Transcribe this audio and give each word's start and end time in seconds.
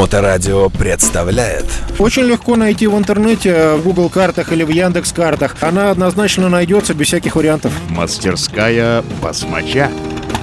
Моторадио 0.00 0.70
представляет 0.70 1.66
Очень 1.98 2.22
легко 2.22 2.56
найти 2.56 2.86
в 2.86 2.96
интернете, 2.96 3.74
в 3.74 3.82
Google 3.82 4.08
картах 4.08 4.50
или 4.50 4.62
в 4.62 4.70
Яндекс 4.70 5.12
картах. 5.12 5.56
Она 5.60 5.90
однозначно 5.90 6.48
найдется 6.48 6.94
без 6.94 7.08
всяких 7.08 7.36
вариантов. 7.36 7.70
Мастерская 7.90 9.04
басмача. 9.22 9.90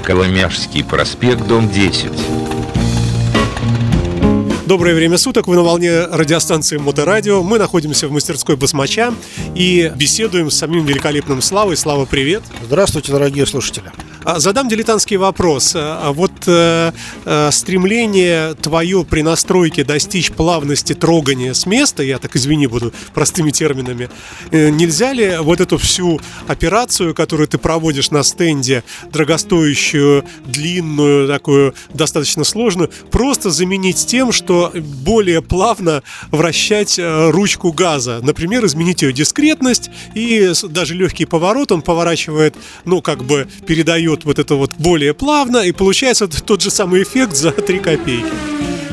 Коломяжский 0.03 0.83
проспект, 0.83 1.47
дом 1.47 1.71
10. 1.71 2.11
Доброе 4.67 4.93
время 4.93 5.17
суток, 5.17 5.47
вы 5.47 5.55
на 5.55 5.63
волне 5.63 6.05
радиостанции 6.05 6.77
Моторадио. 6.77 7.41
Мы 7.41 7.57
находимся 7.57 8.07
в 8.07 8.11
мастерской 8.11 8.57
Басмача 8.57 9.11
и 9.55 9.91
беседуем 9.95 10.51
с 10.51 10.55
самим 10.55 10.85
великолепным 10.85 11.41
Славой. 11.41 11.77
Слава, 11.77 12.05
привет. 12.05 12.43
Здравствуйте, 12.63 13.11
дорогие 13.11 13.47
слушатели. 13.47 13.91
А, 14.27 14.39
Задам 14.39 14.67
дилетантский 14.67 15.15
вопрос. 15.15 15.71
А 15.73 16.11
Вот 16.11 16.33
э, 16.47 16.91
э, 17.23 17.49
стремление 17.49 18.55
твое 18.55 19.05
при 19.05 19.21
настройке 19.21 19.85
достичь 19.85 20.31
плавности 20.31 20.91
трогания 20.91 21.53
с 21.53 21.65
места, 21.65 22.03
я 22.03 22.17
так 22.17 22.35
извини 22.35 22.67
буду 22.67 22.91
простыми 23.13 23.51
терминами, 23.51 24.09
э, 24.51 24.67
нельзя 24.67 25.13
ли 25.13 25.37
вот 25.39 25.61
эту 25.61 25.77
всю 25.77 26.19
операцию, 26.45 27.15
которую 27.15 27.47
ты 27.47 27.57
проводишь 27.57 28.11
на 28.11 28.21
стенде, 28.23 28.83
дорогостоящую, 29.13 30.25
длинную, 30.45 31.29
такую 31.29 31.73
достаточно 31.93 32.43
сложную, 32.43 32.91
просто 33.09 33.49
заменить 33.49 34.07
тем, 34.07 34.33
что 34.33 34.73
более 35.05 35.41
плавно 35.41 36.03
вращать 36.31 36.99
э, 36.99 37.29
ручку 37.29 37.71
газа. 37.71 38.19
Например, 38.21 38.65
изменить 38.65 39.03
ее 39.03 39.13
дискретность 39.13 39.89
и 40.15 40.51
даже 40.67 40.95
легкий 40.95 41.23
поворот 41.23 41.71
он 41.71 41.81
поворачивает, 41.81 42.57
ну, 42.83 43.01
как 43.01 43.23
бы 43.23 43.47
передает 43.65 44.16
вот 44.25 44.39
это 44.39 44.55
вот 44.55 44.71
более 44.77 45.13
плавно, 45.13 45.57
и 45.57 45.71
получается 45.71 46.27
тот 46.27 46.61
же 46.61 46.69
самый 46.69 47.03
эффект 47.03 47.35
за 47.35 47.51
3 47.51 47.79
копейки. 47.79 48.25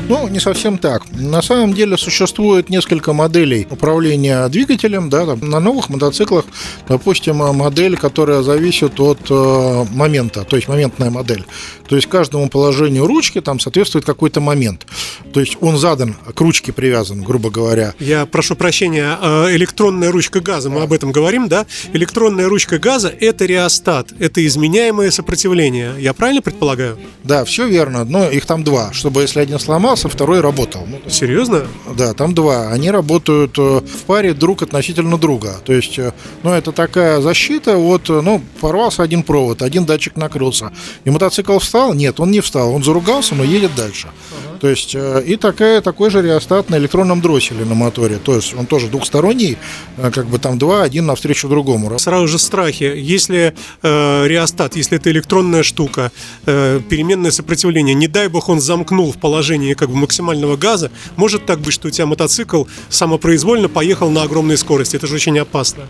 Ну, 0.07 0.27
не 0.27 0.39
совсем 0.39 0.77
так. 0.77 1.01
На 1.11 1.41
самом 1.41 1.73
деле 1.73 1.97
существует 1.97 2.69
несколько 2.69 3.11
моделей 3.11 3.67
управления 3.71 4.47
двигателем. 4.49 5.09
Да, 5.09 5.25
там, 5.25 5.39
на 5.39 5.59
новых 5.59 5.89
мотоциклах, 5.89 6.45
допустим, 6.87 7.37
модель, 7.37 7.97
которая 7.97 8.43
зависит 8.43 8.99
от 8.99 9.19
э, 9.31 9.85
момента, 9.91 10.43
то 10.43 10.57
есть 10.57 10.67
моментная 10.67 11.09
модель. 11.09 11.43
То 11.87 11.95
есть 11.95 12.07
каждому 12.07 12.49
положению 12.49 13.07
ручки 13.07 13.41
там 13.41 13.59
соответствует 13.59 14.05
какой-то 14.05 14.41
момент. 14.41 14.85
То 15.33 15.39
есть 15.39 15.57
он 15.61 15.77
задан, 15.77 16.13
к 16.13 16.39
ручке 16.39 16.71
привязан, 16.71 17.23
грубо 17.23 17.49
говоря. 17.49 17.93
Я 17.99 18.27
прошу 18.27 18.55
прощения, 18.55 19.17
э, 19.19 19.55
электронная 19.55 20.11
ручка 20.11 20.39
газа, 20.39 20.69
мы 20.69 20.81
об 20.81 20.93
этом 20.93 21.11
говорим, 21.11 21.47
да? 21.47 21.65
Электронная 21.93 22.47
ручка 22.47 22.77
газа– 22.77 23.09
это 23.19 23.45
реостат, 23.45 24.13
это 24.19 24.45
изменяемое 24.45 25.09
сопротивление. 25.09 25.93
Я 25.97 26.13
правильно 26.13 26.43
предполагаю? 26.43 26.99
Да, 27.23 27.43
все 27.43 27.67
верно. 27.67 28.05
Но 28.05 28.29
их 28.29 28.45
там 28.45 28.63
два, 28.63 28.93
чтобы 28.93 29.21
если 29.21 29.39
один 29.39 29.57
сломался, 29.95 30.09
второй 30.09 30.41
работал. 30.41 30.85
Ну, 30.87 31.09
Серьезно? 31.09 31.67
Да, 31.97 32.13
там 32.13 32.33
два. 32.33 32.69
Они 32.71 32.91
работают 32.91 33.57
э, 33.57 33.61
в 33.61 34.03
паре 34.05 34.33
друг 34.33 34.61
относительно 34.61 35.17
друга. 35.17 35.55
То 35.65 35.73
есть, 35.73 35.99
э, 35.99 36.11
ну, 36.43 36.51
это 36.51 36.71
такая 36.71 37.21
защита. 37.21 37.77
Вот, 37.77 38.09
э, 38.09 38.21
ну, 38.21 38.41
порвался 38.61 39.03
один 39.03 39.23
провод, 39.23 39.61
один 39.61 39.85
датчик 39.85 40.15
накрылся. 40.17 40.71
И 41.05 41.09
мотоцикл 41.09 41.57
встал? 41.59 41.93
Нет, 41.93 42.19
он 42.19 42.31
не 42.31 42.41
встал. 42.41 42.73
Он 42.73 42.83
заругался, 42.83 43.35
но 43.35 43.43
едет 43.43 43.71
дальше. 43.75 44.09
То 44.59 44.67
есть, 44.67 44.95
э, 44.95 45.23
и 45.25 45.35
такая, 45.35 45.81
такой 45.81 46.09
же 46.09 46.21
реостат 46.21 46.69
на 46.69 46.77
электронном 46.77 47.21
дросселе 47.21 47.65
на 47.65 47.75
моторе. 47.75 48.17
То 48.17 48.35
есть, 48.35 48.53
он 48.53 48.65
тоже 48.65 48.87
двухсторонний, 48.87 49.57
э, 49.97 50.11
как 50.11 50.27
бы 50.27 50.39
там 50.39 50.57
два, 50.57 50.83
один 50.83 51.05
навстречу 51.05 51.47
другому. 51.47 51.97
Сразу 51.99 52.27
же 52.27 52.39
страхи. 52.39 52.93
Если 52.95 53.53
э, 53.83 54.27
реостат, 54.27 54.75
если 54.75 54.97
это 54.97 55.11
электронная 55.11 55.63
штука, 55.63 56.11
э, 56.45 56.81
переменное 56.89 57.31
сопротивление, 57.31 57.95
не 57.95 58.07
дай 58.07 58.27
бог 58.27 58.49
он 58.49 58.61
замкнул 58.61 59.11
в 59.11 59.17
положении 59.17 59.73
как 59.73 59.89
бы 59.89 59.95
максимального 59.95 60.57
газа, 60.57 60.91
может 61.15 61.45
так 61.45 61.59
быть, 61.59 61.73
что 61.73 61.87
у 61.87 61.91
тебя 61.91 62.05
мотоцикл 62.05 62.65
самопроизвольно 62.89 63.69
поехал 63.69 64.09
на 64.09 64.23
огромной 64.23 64.57
скорости. 64.57 64.95
Это 64.95 65.07
же 65.07 65.15
очень 65.15 65.37
опасно. 65.39 65.83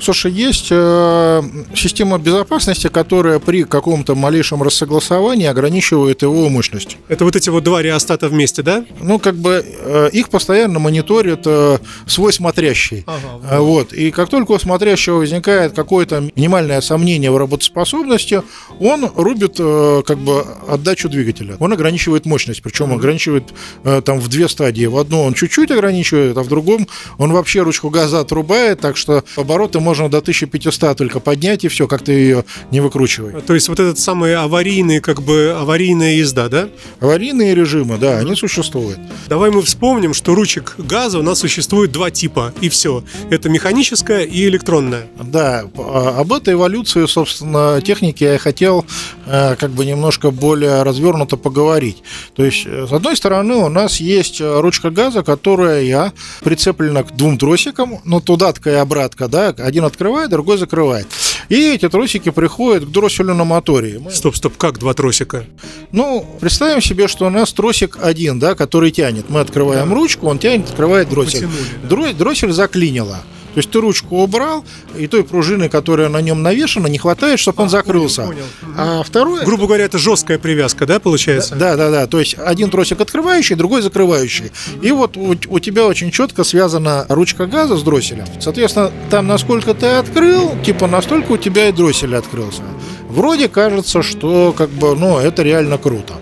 Слушай, 0.00 0.32
есть 0.32 0.68
э, 0.70 1.42
система 1.74 2.18
безопасности, 2.18 2.88
которая 2.88 3.38
при 3.38 3.64
каком-то 3.64 4.14
малейшем 4.14 4.62
рассогласовании 4.62 5.46
ограничивает 5.46 6.22
его 6.22 6.48
мощность. 6.48 6.96
Это 7.08 7.24
вот 7.24 7.36
эти 7.36 7.50
вот 7.50 7.64
два 7.64 7.82
реостата 7.82 8.21
вместе, 8.28 8.62
да? 8.62 8.84
Ну, 9.00 9.18
как 9.18 9.36
бы 9.36 9.64
э, 9.64 10.10
их 10.12 10.28
постоянно 10.28 10.78
мониторит 10.78 11.40
э, 11.46 11.78
свой 12.06 12.32
смотрящий. 12.32 13.04
Ага, 13.06 13.40
Э, 13.50 13.58
Вот. 13.60 13.92
И 13.92 14.10
как 14.10 14.28
только 14.28 14.52
у 14.52 14.58
смотрящего 14.58 15.16
возникает 15.16 15.74
какое-то 15.74 16.30
минимальное 16.36 16.80
сомнение 16.80 17.30
в 17.30 17.36
работоспособности, 17.36 18.42
он 18.80 19.10
рубит 19.16 19.56
э, 19.58 20.02
как 20.06 20.18
бы 20.18 20.44
отдачу 20.68 21.08
двигателя. 21.08 21.56
Он 21.58 21.72
ограничивает 21.72 22.26
мощность, 22.26 22.62
причем 22.62 22.92
ограничивает 22.92 23.44
э, 23.84 24.02
там 24.04 24.20
в 24.20 24.28
две 24.28 24.48
стадии. 24.48 24.86
В 24.86 24.96
одну 24.98 25.22
он 25.22 25.34
чуть-чуть 25.34 25.70
ограничивает, 25.70 26.36
а 26.36 26.42
в 26.42 26.48
другом 26.48 26.86
он 27.18 27.32
вообще 27.32 27.62
ручку 27.62 27.90
газа 27.90 28.20
отрубает, 28.20 28.80
так 28.80 28.96
что 28.96 29.24
обороты 29.36 29.80
можно 29.80 30.08
до 30.08 30.18
1500 30.18 30.96
только 30.96 31.20
поднять, 31.20 31.64
и 31.64 31.68
все, 31.68 31.86
как 31.86 32.02
ты 32.02 32.12
ее 32.12 32.44
не 32.70 32.80
выкручивай. 32.80 33.40
То 33.42 33.54
есть 33.54 33.68
вот 33.68 33.80
этот 33.80 33.98
самый 33.98 34.34
аварийный, 34.34 35.00
как 35.00 35.22
бы 35.22 35.54
аварийная 35.58 36.14
езда, 36.14 36.48
да? 36.48 36.68
Аварийные 37.00 37.54
режимы, 37.54 37.98
да, 38.02 38.18
они 38.18 38.34
существуют. 38.34 38.98
Давай 39.28 39.52
мы 39.52 39.62
вспомним, 39.62 40.12
что 40.12 40.34
ручек 40.34 40.74
газа 40.76 41.20
у 41.20 41.22
нас 41.22 41.38
существует 41.38 41.92
два 41.92 42.10
типа, 42.10 42.52
и 42.60 42.68
все. 42.68 43.04
Это 43.30 43.48
механическая 43.48 44.24
и 44.24 44.44
электронная. 44.46 45.06
Да, 45.22 45.66
а, 45.78 46.16
об 46.18 46.32
этой 46.32 46.54
эволюции, 46.54 47.06
собственно, 47.06 47.80
техники 47.80 48.24
я 48.24 48.38
хотел 48.38 48.84
э, 49.26 49.54
как 49.54 49.70
бы 49.70 49.86
немножко 49.86 50.32
более 50.32 50.82
развернуто 50.82 51.36
поговорить. 51.36 52.02
То 52.34 52.44
есть, 52.44 52.64
э, 52.66 52.88
с 52.88 52.92
одной 52.92 53.16
стороны, 53.16 53.54
у 53.54 53.68
нас 53.68 54.00
есть 54.00 54.40
э, 54.40 54.60
ручка 54.60 54.90
газа, 54.90 55.22
которая 55.22 55.82
я 55.82 56.12
прицеплена 56.42 57.04
к 57.04 57.14
двум 57.14 57.38
тросикам, 57.38 58.00
ну, 58.04 58.20
тудатка 58.20 58.70
и 58.70 58.74
обратка, 58.74 59.28
да, 59.28 59.54
один 59.56 59.84
открывает, 59.84 60.30
другой 60.30 60.58
закрывает. 60.58 61.06
И 61.52 61.74
эти 61.74 61.86
тросики 61.90 62.30
приходят 62.30 62.86
к 62.86 62.88
дросселю 62.88 63.34
на 63.34 63.44
моторе. 63.44 63.98
Мы- 63.98 64.10
Стоп, 64.10 64.34
стоп, 64.36 64.56
как 64.56 64.78
два 64.78 64.94
тросика? 64.94 65.44
ну, 65.90 66.24
представим 66.40 66.80
себе, 66.80 67.08
что 67.08 67.26
у 67.26 67.30
нас 67.30 67.52
тросик 67.52 67.98
один, 68.00 68.38
да, 68.38 68.54
который 68.54 68.90
тянет. 68.90 69.28
Мы 69.28 69.40
открываем 69.40 69.92
ручку, 69.92 70.28
он 70.28 70.38
тянет, 70.38 70.70
открывает 70.70 71.10
дроссель. 71.10 71.46
Потянули, 71.46 72.08
Дро- 72.08 72.14
Дроссель 72.16 72.52
заклинило. 72.52 73.18
То 73.54 73.58
есть 73.58 73.70
ты 73.70 73.80
ручку 73.80 74.22
убрал, 74.22 74.64
и 74.96 75.06
той 75.06 75.24
пружины, 75.24 75.68
которая 75.68 76.08
на 76.08 76.22
нем 76.22 76.42
навешена, 76.42 76.88
не 76.88 76.98
хватает, 76.98 77.38
чтобы 77.38 77.62
он 77.62 77.68
закрылся. 77.68 78.22
понял. 78.22 78.44
А 78.76 79.02
второй... 79.02 79.44
Грубо 79.44 79.66
говоря, 79.66 79.84
это 79.84 79.98
жесткая 79.98 80.38
привязка, 80.38 80.86
да, 80.86 80.98
получается? 81.00 81.54
Да, 81.54 81.76
да, 81.76 81.90
да. 81.90 82.06
То 82.06 82.18
есть 82.18 82.36
один 82.38 82.70
тросик 82.70 83.00
открывающий, 83.00 83.54
другой 83.54 83.82
закрывающий. 83.82 84.52
И 84.80 84.90
вот 84.90 85.16
у, 85.16 85.36
у 85.48 85.58
тебя 85.58 85.86
очень 85.86 86.10
четко 86.10 86.44
связана 86.44 87.04
ручка 87.08 87.46
газа 87.46 87.76
с 87.76 87.82
дросселем. 87.82 88.26
Соответственно, 88.40 88.90
там 89.10 89.26
насколько 89.26 89.74
ты 89.74 89.86
открыл, 89.86 90.52
типа 90.64 90.86
настолько 90.86 91.32
у 91.32 91.36
тебя 91.36 91.68
и 91.68 91.72
дроссель 91.72 92.16
открылся. 92.16 92.62
Вроде 93.08 93.48
кажется, 93.48 94.02
что 94.02 94.54
как 94.56 94.70
бы, 94.70 94.96
ну, 94.96 95.18
это 95.18 95.42
реально 95.42 95.76
круто. 95.76 96.14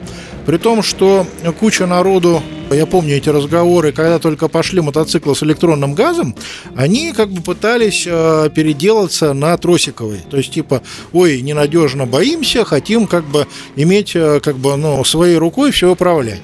При 0.46 0.56
том, 0.56 0.82
что 0.82 1.26
куча 1.60 1.86
народу, 1.86 2.42
я 2.74 2.86
помню 2.86 3.16
эти 3.16 3.28
разговоры, 3.28 3.92
когда 3.92 4.18
только 4.18 4.48
пошли 4.48 4.80
мотоциклы 4.80 5.34
с 5.34 5.42
электронным 5.42 5.94
газом, 5.94 6.34
они 6.76 7.12
как 7.12 7.30
бы 7.30 7.42
пытались 7.42 8.04
э, 8.06 8.48
переделаться 8.54 9.32
на 9.32 9.56
тросиковый. 9.56 10.20
То 10.30 10.36
есть, 10.36 10.52
типа, 10.52 10.82
ой, 11.12 11.40
ненадежно 11.40 12.06
боимся, 12.06 12.64
хотим 12.64 13.06
как 13.06 13.24
бы 13.24 13.46
иметь 13.76 14.14
э, 14.14 14.40
как 14.40 14.56
бы, 14.56 14.76
ну, 14.76 15.02
своей 15.04 15.36
рукой 15.36 15.72
все 15.72 15.90
управлять. 15.90 16.40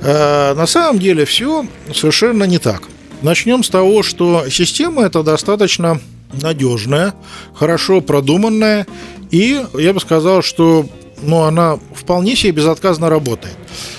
Э, 0.00 0.54
на 0.54 0.66
самом 0.66 0.98
деле 0.98 1.24
все 1.24 1.66
совершенно 1.94 2.44
не 2.44 2.58
так. 2.58 2.82
Начнем 3.22 3.62
с 3.62 3.68
того, 3.68 4.02
что 4.02 4.48
система 4.48 5.02
эта 5.02 5.22
достаточно 5.22 6.00
надежная, 6.32 7.14
хорошо 7.54 8.00
продуманная, 8.00 8.86
и 9.30 9.62
я 9.74 9.92
бы 9.92 10.00
сказал, 10.00 10.42
что 10.42 10.86
ну, 11.22 11.42
она 11.42 11.78
вполне 11.94 12.36
себе 12.36 12.52
безотказно 12.52 13.08
работает. 13.08 13.54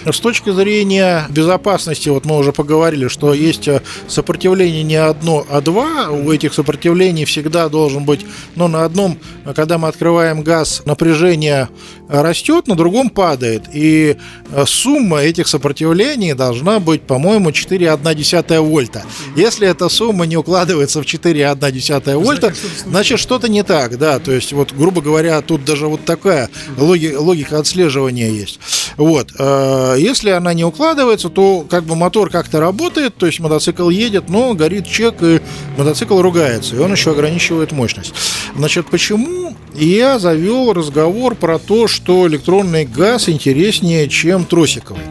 С 0.06 0.20
точки 0.20 0.52
зрения 0.52 1.26
безопасности, 1.30 2.10
вот 2.10 2.26
мы 2.26 2.38
уже 2.38 2.52
поговорили, 2.52 3.08
что 3.08 3.34
есть 3.34 3.68
э, 3.68 3.82
сопротивление 4.08 4.84
не 4.84 4.96
одно, 4.96 5.46
а 5.50 5.62
два. 5.62 6.10
У 6.10 6.32
этих 6.32 6.54
сопротивлений 6.54 7.26
всегда 7.26 7.70
должен 7.70 8.04
быть, 8.06 8.26
ну, 8.56 8.68
на 8.68 8.84
одном, 8.84 9.18
когда 9.56 9.78
мы 9.78 9.88
открываем 9.88 10.42
газ, 10.42 10.82
напряжение 10.86 11.70
растет, 12.10 12.68
на 12.68 12.76
другом 12.76 13.10
падает. 13.10 13.64
И 13.74 14.18
э, 14.52 14.66
сумма 14.66 15.20
этих 15.20 15.48
сопротивлений 15.48 16.34
должна 16.34 16.80
быть, 16.80 17.04
по-моему, 17.04 17.52
4,1 17.52 18.60
вольта. 18.62 19.04
Если 19.36 19.68
эта 19.68 19.88
сумма 19.90 20.26
не 20.26 20.36
укладывается 20.38 21.02
в 21.02 21.06
4,1 21.06 22.18
вольта, 22.18 22.54
значит, 22.86 23.20
что-то 23.20 23.48
не 23.48 23.64
так, 23.64 23.98
да. 23.98 24.20
То 24.20 24.32
есть, 24.32 24.52
вот, 24.54 24.74
грубо 24.74 25.02
говоря, 25.02 25.42
тут 25.42 25.64
даже 25.64 25.88
вот 25.88 26.04
такая 26.06 26.50
логи- 26.78 27.11
логика 27.16 27.60
отслеживания 27.60 28.30
есть. 28.30 28.60
Вот. 28.98 29.30
э, 29.38 29.96
Если 30.00 30.30
она 30.30 30.54
не 30.54 30.64
укладывается, 30.64 31.30
то 31.30 31.66
как 31.70 31.84
бы 31.84 31.96
мотор 31.96 32.30
как-то 32.30 32.60
работает, 32.60 33.16
то 33.16 33.26
есть 33.26 33.40
мотоцикл 33.40 33.90
едет, 33.90 34.30
но 34.30 34.54
горит 34.54 34.88
чек, 34.88 35.22
и 35.22 35.42
мотоцикл 35.78 36.22
ругается, 36.22 36.76
и 36.76 36.80
он 36.80 36.92
еще 36.92 37.12
ограничивает 37.12 37.72
мощность. 37.72 38.14
Значит, 38.56 38.90
почему 38.90 39.56
я 39.76 40.20
завел 40.20 40.74
разговор 40.74 41.36
про 41.36 41.60
то, 41.60 41.88
что 41.88 42.28
электронный 42.28 42.86
газ 42.86 43.30
интереснее, 43.30 44.10
чем 44.10 44.46
тросиковый? 44.46 45.04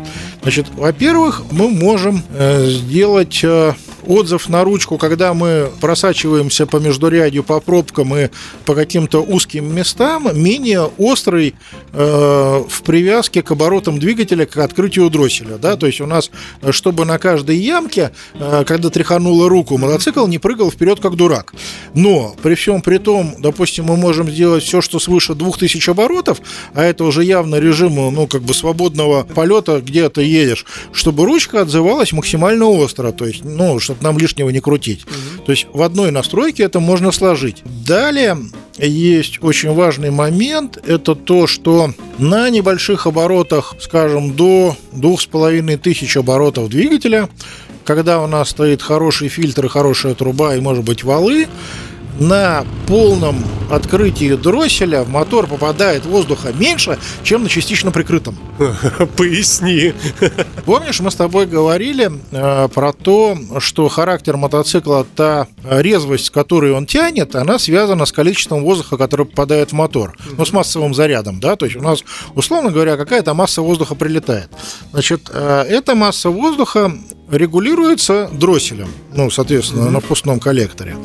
Значит, 0.42 0.66
во-первых, 0.74 1.42
мы 1.50 1.68
можем 1.68 2.22
э, 2.30 2.66
сделать 2.66 3.40
э, 3.42 3.74
отзыв 4.10 4.48
на 4.48 4.64
ручку, 4.64 4.98
когда 4.98 5.34
мы 5.34 5.70
просачиваемся 5.80 6.66
по 6.66 6.76
междурядью, 6.76 7.42
по 7.42 7.60
пробкам 7.60 8.16
и 8.16 8.28
по 8.64 8.74
каким-то 8.74 9.22
узким 9.22 9.74
местам, 9.74 10.28
менее 10.34 10.90
острый 10.98 11.54
э, 11.92 12.64
в 12.68 12.82
привязке 12.82 13.42
к 13.42 13.50
оборотам 13.50 13.98
двигателя, 13.98 14.46
к 14.46 14.56
открытию 14.58 15.10
дросселя. 15.10 15.58
Да? 15.58 15.76
То 15.76 15.86
есть 15.86 16.00
у 16.00 16.06
нас, 16.06 16.30
э, 16.62 16.72
чтобы 16.72 17.04
на 17.04 17.18
каждой 17.18 17.56
ямке, 17.56 18.12
э, 18.34 18.64
когда 18.66 18.90
тряханула 18.90 19.48
руку, 19.48 19.78
мотоцикл 19.78 20.26
не 20.26 20.38
прыгал 20.38 20.70
вперед, 20.70 21.00
как 21.00 21.16
дурак. 21.16 21.52
Но 21.94 22.34
при 22.42 22.54
всем 22.54 22.82
при 22.82 22.98
том, 22.98 23.36
допустим, 23.38 23.86
мы 23.86 23.96
можем 23.96 24.30
сделать 24.30 24.64
все, 24.64 24.80
что 24.80 24.98
свыше 24.98 25.34
2000 25.34 25.90
оборотов, 25.90 26.40
а 26.74 26.82
это 26.82 27.04
уже 27.04 27.24
явно 27.24 27.56
режим, 27.56 27.94
ну, 27.94 28.26
как 28.26 28.42
бы 28.42 28.54
свободного 28.54 29.24
полета, 29.24 29.80
где 29.80 30.08
ты 30.08 30.22
едешь, 30.22 30.64
чтобы 30.92 31.24
ручка 31.24 31.62
отзывалась 31.62 32.12
максимально 32.12 32.66
остро, 32.66 33.12
то 33.12 33.26
есть, 33.26 33.44
ну, 33.44 33.78
чтобы 33.78 33.99
нам 34.02 34.18
лишнего 34.18 34.50
не 34.50 34.60
крутить. 34.60 35.04
Угу. 35.04 35.44
То 35.44 35.52
есть 35.52 35.66
в 35.72 35.82
одной 35.82 36.10
настройке 36.10 36.62
это 36.64 36.80
можно 36.80 37.12
сложить. 37.12 37.62
Далее 37.86 38.36
есть 38.78 39.42
очень 39.42 39.72
важный 39.72 40.10
момент, 40.10 40.78
это 40.86 41.14
то, 41.14 41.46
что 41.46 41.92
на 42.18 42.50
небольших 42.50 43.06
оборотах, 43.06 43.74
скажем, 43.80 44.34
до 44.34 44.76
2500 44.92 46.16
оборотов 46.16 46.68
двигателя, 46.68 47.28
когда 47.84 48.22
у 48.22 48.26
нас 48.26 48.50
стоит 48.50 48.82
хороший 48.82 49.28
фильтр 49.28 49.66
и 49.66 49.68
хорошая 49.68 50.14
труба 50.14 50.54
и, 50.54 50.60
может 50.60 50.84
быть, 50.84 51.04
валы, 51.04 51.48
на 52.20 52.64
полном 52.86 53.42
открытии 53.70 54.34
дросселя 54.34 55.02
в 55.02 55.08
мотор 55.08 55.46
попадает 55.46 56.04
воздуха 56.04 56.52
меньше, 56.52 56.98
чем 57.22 57.42
на 57.42 57.48
частично 57.48 57.90
прикрытом. 57.90 58.36
Поясни. 59.16 59.94
Помнишь, 60.64 61.00
мы 61.00 61.10
с 61.10 61.14
тобой 61.14 61.46
говорили 61.46 62.10
э, 62.30 62.68
про 62.68 62.92
то, 62.92 63.38
что 63.58 63.88
характер 63.88 64.36
мотоцикла, 64.36 65.06
та 65.16 65.48
резвость, 65.64 66.26
с 66.26 66.30
которой 66.30 66.72
он 66.72 66.86
тянет, 66.86 67.34
она 67.34 67.58
связана 67.58 68.04
с 68.04 68.12
количеством 68.12 68.64
воздуха, 68.64 68.98
который 68.98 69.26
попадает 69.26 69.70
в 69.70 69.72
мотор. 69.74 70.16
Ну, 70.36 70.44
с 70.44 70.52
массовым 70.52 70.94
зарядом, 70.94 71.40
да, 71.40 71.56
то 71.56 71.64
есть 71.64 71.76
у 71.76 71.82
нас, 71.82 72.04
условно 72.34 72.70
говоря, 72.70 72.96
какая-то 72.96 73.32
масса 73.34 73.62
воздуха 73.62 73.94
прилетает. 73.94 74.50
Значит, 74.92 75.30
э, 75.32 75.64
эта 75.68 75.94
масса 75.94 76.28
воздуха 76.28 76.92
регулируется 77.30 78.28
дросселем, 78.32 78.88
ну, 79.14 79.30
соответственно, 79.30 79.84
mm-hmm. 79.84 79.90
на 79.90 80.00
впускном 80.00 80.40
коллекторе. 80.40 80.96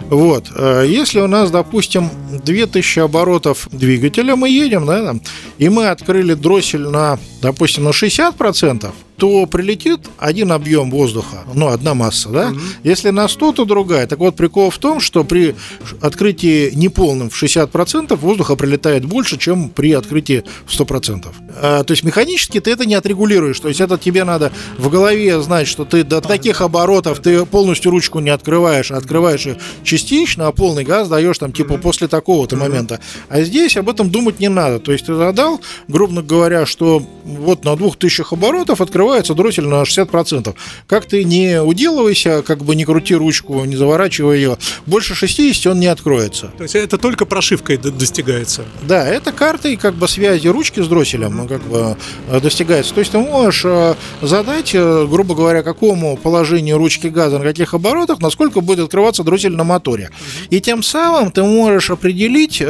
Вот. 0.00 0.46
Э, 0.54 0.84
если 0.86 1.20
у 1.20 1.26
нас, 1.26 1.50
допустим, 1.50 2.10
2000 2.44 3.00
оборотов 3.00 3.68
двигателя 3.72 4.36
мы 4.36 4.48
едем, 4.48 4.86
да, 4.86 5.14
и 5.58 5.68
мы 5.68 5.88
открыли 5.88 6.34
дроссель 6.34 6.88
на, 6.88 7.18
допустим, 7.40 7.84
на 7.84 7.90
60%, 7.90 8.90
то 9.16 9.46
прилетит 9.46 10.00
один 10.18 10.52
объем 10.52 10.90
воздуха, 10.90 11.44
ну, 11.54 11.68
одна 11.68 11.94
масса, 11.94 12.28
да? 12.28 12.48
Угу. 12.48 12.58
Если 12.84 13.10
на 13.10 13.28
100, 13.28 13.52
то 13.52 13.64
другая. 13.64 14.06
Так 14.06 14.18
вот, 14.18 14.36
прикол 14.36 14.70
в 14.70 14.78
том, 14.78 15.00
что 15.00 15.24
при 15.24 15.54
открытии 16.00 16.70
неполным 16.74 17.30
в 17.30 17.42
60% 17.42 18.16
воздуха 18.16 18.56
прилетает 18.56 19.04
больше, 19.04 19.38
чем 19.38 19.68
при 19.68 19.92
открытии 19.92 20.44
в 20.66 20.78
100%. 20.78 21.26
А, 21.60 21.84
то 21.84 21.92
есть 21.92 22.04
механически 22.04 22.60
ты 22.60 22.70
это 22.70 22.86
не 22.86 22.94
отрегулируешь. 22.94 23.60
То 23.60 23.68
есть 23.68 23.80
это 23.80 23.98
тебе 23.98 24.24
надо 24.24 24.52
в 24.78 24.88
голове 24.88 25.40
знать, 25.40 25.68
что 25.68 25.84
ты 25.84 26.04
до 26.04 26.20
таких 26.20 26.60
оборотов 26.60 27.20
ты 27.20 27.44
полностью 27.46 27.90
ручку 27.90 28.20
не 28.20 28.30
открываешь, 28.30 28.90
а 28.90 28.96
открываешь 28.96 29.46
ее 29.46 29.58
частично, 29.84 30.48
а 30.48 30.52
полный 30.52 30.84
газ 30.84 31.08
даешь 31.08 31.38
там 31.38 31.52
типа 31.52 31.76
после 31.76 32.08
такого-то 32.08 32.56
момента. 32.56 33.00
А 33.28 33.42
здесь 33.42 33.76
об 33.76 33.88
этом 33.88 34.10
думать 34.10 34.40
не 34.40 34.48
надо. 34.48 34.78
То 34.78 34.92
есть 34.92 35.06
ты 35.06 35.14
задал, 35.14 35.60
грубо 35.88 36.22
говоря, 36.22 36.66
что 36.66 37.02
вот 37.24 37.64
на 37.64 37.76
2000 37.76 38.32
оборотов 38.32 38.80
открываешь 38.80 39.11
открывается 39.12 39.34
дроссель 39.34 39.66
на 39.66 39.82
60%. 39.82 40.54
Как 40.86 41.04
ты 41.04 41.24
не 41.24 41.60
уделывайся, 41.60 42.42
как 42.42 42.64
бы 42.64 42.74
не 42.74 42.84
крути 42.84 43.14
ручку, 43.14 43.64
не 43.64 43.76
заворачивай 43.76 44.36
ее, 44.36 44.58
больше 44.86 45.14
60 45.14 45.66
он 45.72 45.80
не 45.80 45.86
откроется. 45.86 46.50
То 46.56 46.62
есть 46.62 46.74
это 46.74 46.96
только 46.96 47.26
прошивкой 47.26 47.76
достигается? 47.76 48.64
Да, 48.82 49.06
это 49.06 49.32
картой 49.32 49.76
как 49.76 49.94
бы 49.94 50.08
связи 50.08 50.48
ручки 50.48 50.80
с 50.80 50.88
дросселем 50.88 51.46
как 51.46 51.62
бы 51.62 51.96
э, 52.28 52.40
достигается. 52.40 52.94
То 52.94 53.00
есть 53.00 53.12
ты 53.12 53.18
можешь 53.18 53.62
э, 53.64 53.94
задать, 54.22 54.70
э, 54.74 55.06
грубо 55.06 55.34
говоря, 55.34 55.62
какому 55.62 56.16
положению 56.16 56.78
ручки 56.78 57.08
газа 57.08 57.38
на 57.38 57.44
каких 57.44 57.74
оборотах, 57.74 58.20
насколько 58.20 58.60
будет 58.60 58.86
открываться 58.86 59.22
дроссель 59.24 59.54
на 59.54 59.64
моторе. 59.64 60.10
И 60.50 60.60
тем 60.60 60.82
самым 60.82 61.30
ты 61.30 61.42
можешь 61.42 61.90
определить 61.90 62.62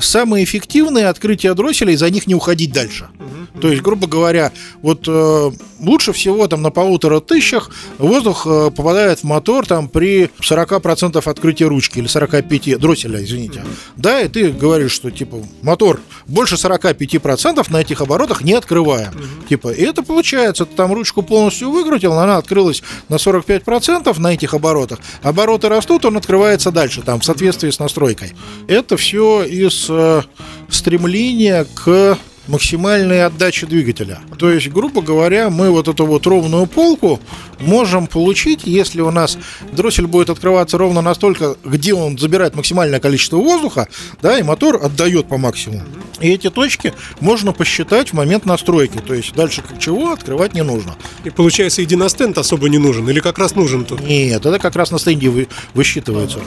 самые 0.00 0.44
эффективные 0.44 1.08
открытия 1.08 1.54
дросселя 1.54 1.92
и 1.92 1.96
за 1.96 2.10
них 2.10 2.26
не 2.26 2.34
уходить 2.34 2.72
дальше. 2.72 3.08
То 3.60 3.68
есть, 3.68 3.82
грубо 3.82 4.06
говоря, 4.06 4.52
вот 4.82 5.08
лучше 5.78 6.12
всего 6.12 6.46
там 6.48 6.62
на 6.62 6.70
полутора 6.70 7.20
тысячах 7.20 7.70
воздух 7.98 8.46
э, 8.46 8.70
попадает 8.70 9.20
в 9.20 9.24
мотор 9.24 9.66
там 9.66 9.88
при 9.88 10.30
40% 10.40 11.22
открытия 11.28 11.66
ручки 11.66 11.98
или 11.98 12.06
45 12.06 12.78
дросселя, 12.78 13.22
извините. 13.22 13.64
Да, 13.96 14.20
и 14.20 14.28
ты 14.28 14.50
говоришь, 14.50 14.92
что 14.92 15.10
типа 15.10 15.38
мотор 15.62 16.00
больше 16.26 16.56
45% 16.56 17.66
на 17.70 17.80
этих 17.80 18.00
оборотах 18.00 18.42
не 18.42 18.54
открываем. 18.54 19.12
Типа, 19.48 19.68
и 19.68 19.82
это 19.82 20.02
получается, 20.02 20.64
ты 20.64 20.74
там 20.74 20.92
ручку 20.92 21.22
полностью 21.22 21.70
выкрутил, 21.70 22.12
она 22.12 22.36
открылась 22.36 22.82
на 23.08 23.16
45% 23.16 24.18
на 24.18 24.32
этих 24.32 24.54
оборотах. 24.54 24.98
Обороты 25.22 25.68
растут, 25.68 26.04
он 26.04 26.16
открывается 26.16 26.70
дальше, 26.70 27.02
там, 27.02 27.20
в 27.20 27.24
соответствии 27.24 27.70
с 27.70 27.78
настройкой. 27.78 28.32
Это 28.68 28.96
все 28.96 29.44
из 29.44 29.86
э, 29.88 30.22
стремления 30.68 31.66
к 31.74 32.18
максимальной 32.48 33.24
отдачи 33.24 33.66
двигателя. 33.66 34.20
То 34.38 34.50
есть, 34.50 34.68
грубо 34.68 35.02
говоря, 35.02 35.50
мы 35.50 35.70
вот 35.70 35.88
эту 35.88 36.06
вот 36.06 36.26
ровную 36.26 36.66
полку 36.66 37.20
можем 37.60 38.06
получить, 38.06 38.62
если 38.64 39.00
у 39.00 39.10
нас 39.10 39.38
дроссель 39.72 40.06
будет 40.06 40.30
открываться 40.30 40.78
ровно 40.78 41.00
настолько, 41.02 41.56
где 41.64 41.94
он 41.94 42.18
забирает 42.18 42.54
максимальное 42.54 43.00
количество 43.00 43.36
воздуха, 43.36 43.88
да, 44.22 44.38
и 44.38 44.42
мотор 44.42 44.80
отдает 44.82 45.28
по 45.28 45.38
максимуму. 45.38 45.82
И 46.20 46.28
эти 46.30 46.50
точки 46.50 46.94
можно 47.20 47.52
посчитать 47.52 48.10
в 48.10 48.12
момент 48.14 48.46
настройки. 48.46 48.98
То 48.98 49.14
есть 49.14 49.34
дальше 49.34 49.62
как 49.62 49.78
чего 49.78 50.12
открывать 50.12 50.54
не 50.54 50.62
нужно. 50.62 50.96
И 51.24 51.30
получается, 51.30 51.82
и 51.82 51.86
диностенд 51.86 52.38
особо 52.38 52.68
не 52.68 52.78
нужен, 52.78 53.08
или 53.08 53.20
как 53.20 53.38
раз 53.38 53.54
нужен 53.54 53.84
тут? 53.84 54.00
Нет, 54.00 54.44
это 54.44 54.58
как 54.58 54.76
раз 54.76 54.90
на 54.90 54.98
стенде 54.98 55.28
вы, 55.28 55.48
высчитывается. 55.74 56.40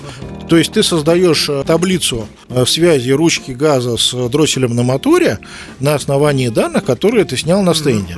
То 0.48 0.58
есть 0.58 0.72
ты 0.72 0.82
создаешь 0.82 1.48
э, 1.50 1.64
таблицу 1.66 2.28
э, 2.50 2.66
связи 2.66 3.12
ручки 3.12 3.52
газа 3.52 3.98
с 3.98 4.30
дросселем 4.30 4.76
на 4.76 4.84
моторе 4.84 5.40
на 5.80 5.94
основании 5.94 6.50
данных, 6.50 6.86
которые 6.86 7.26
ты 7.26 7.38
снял 7.38 7.62
на 7.62 7.74
стенде. 7.74 8.18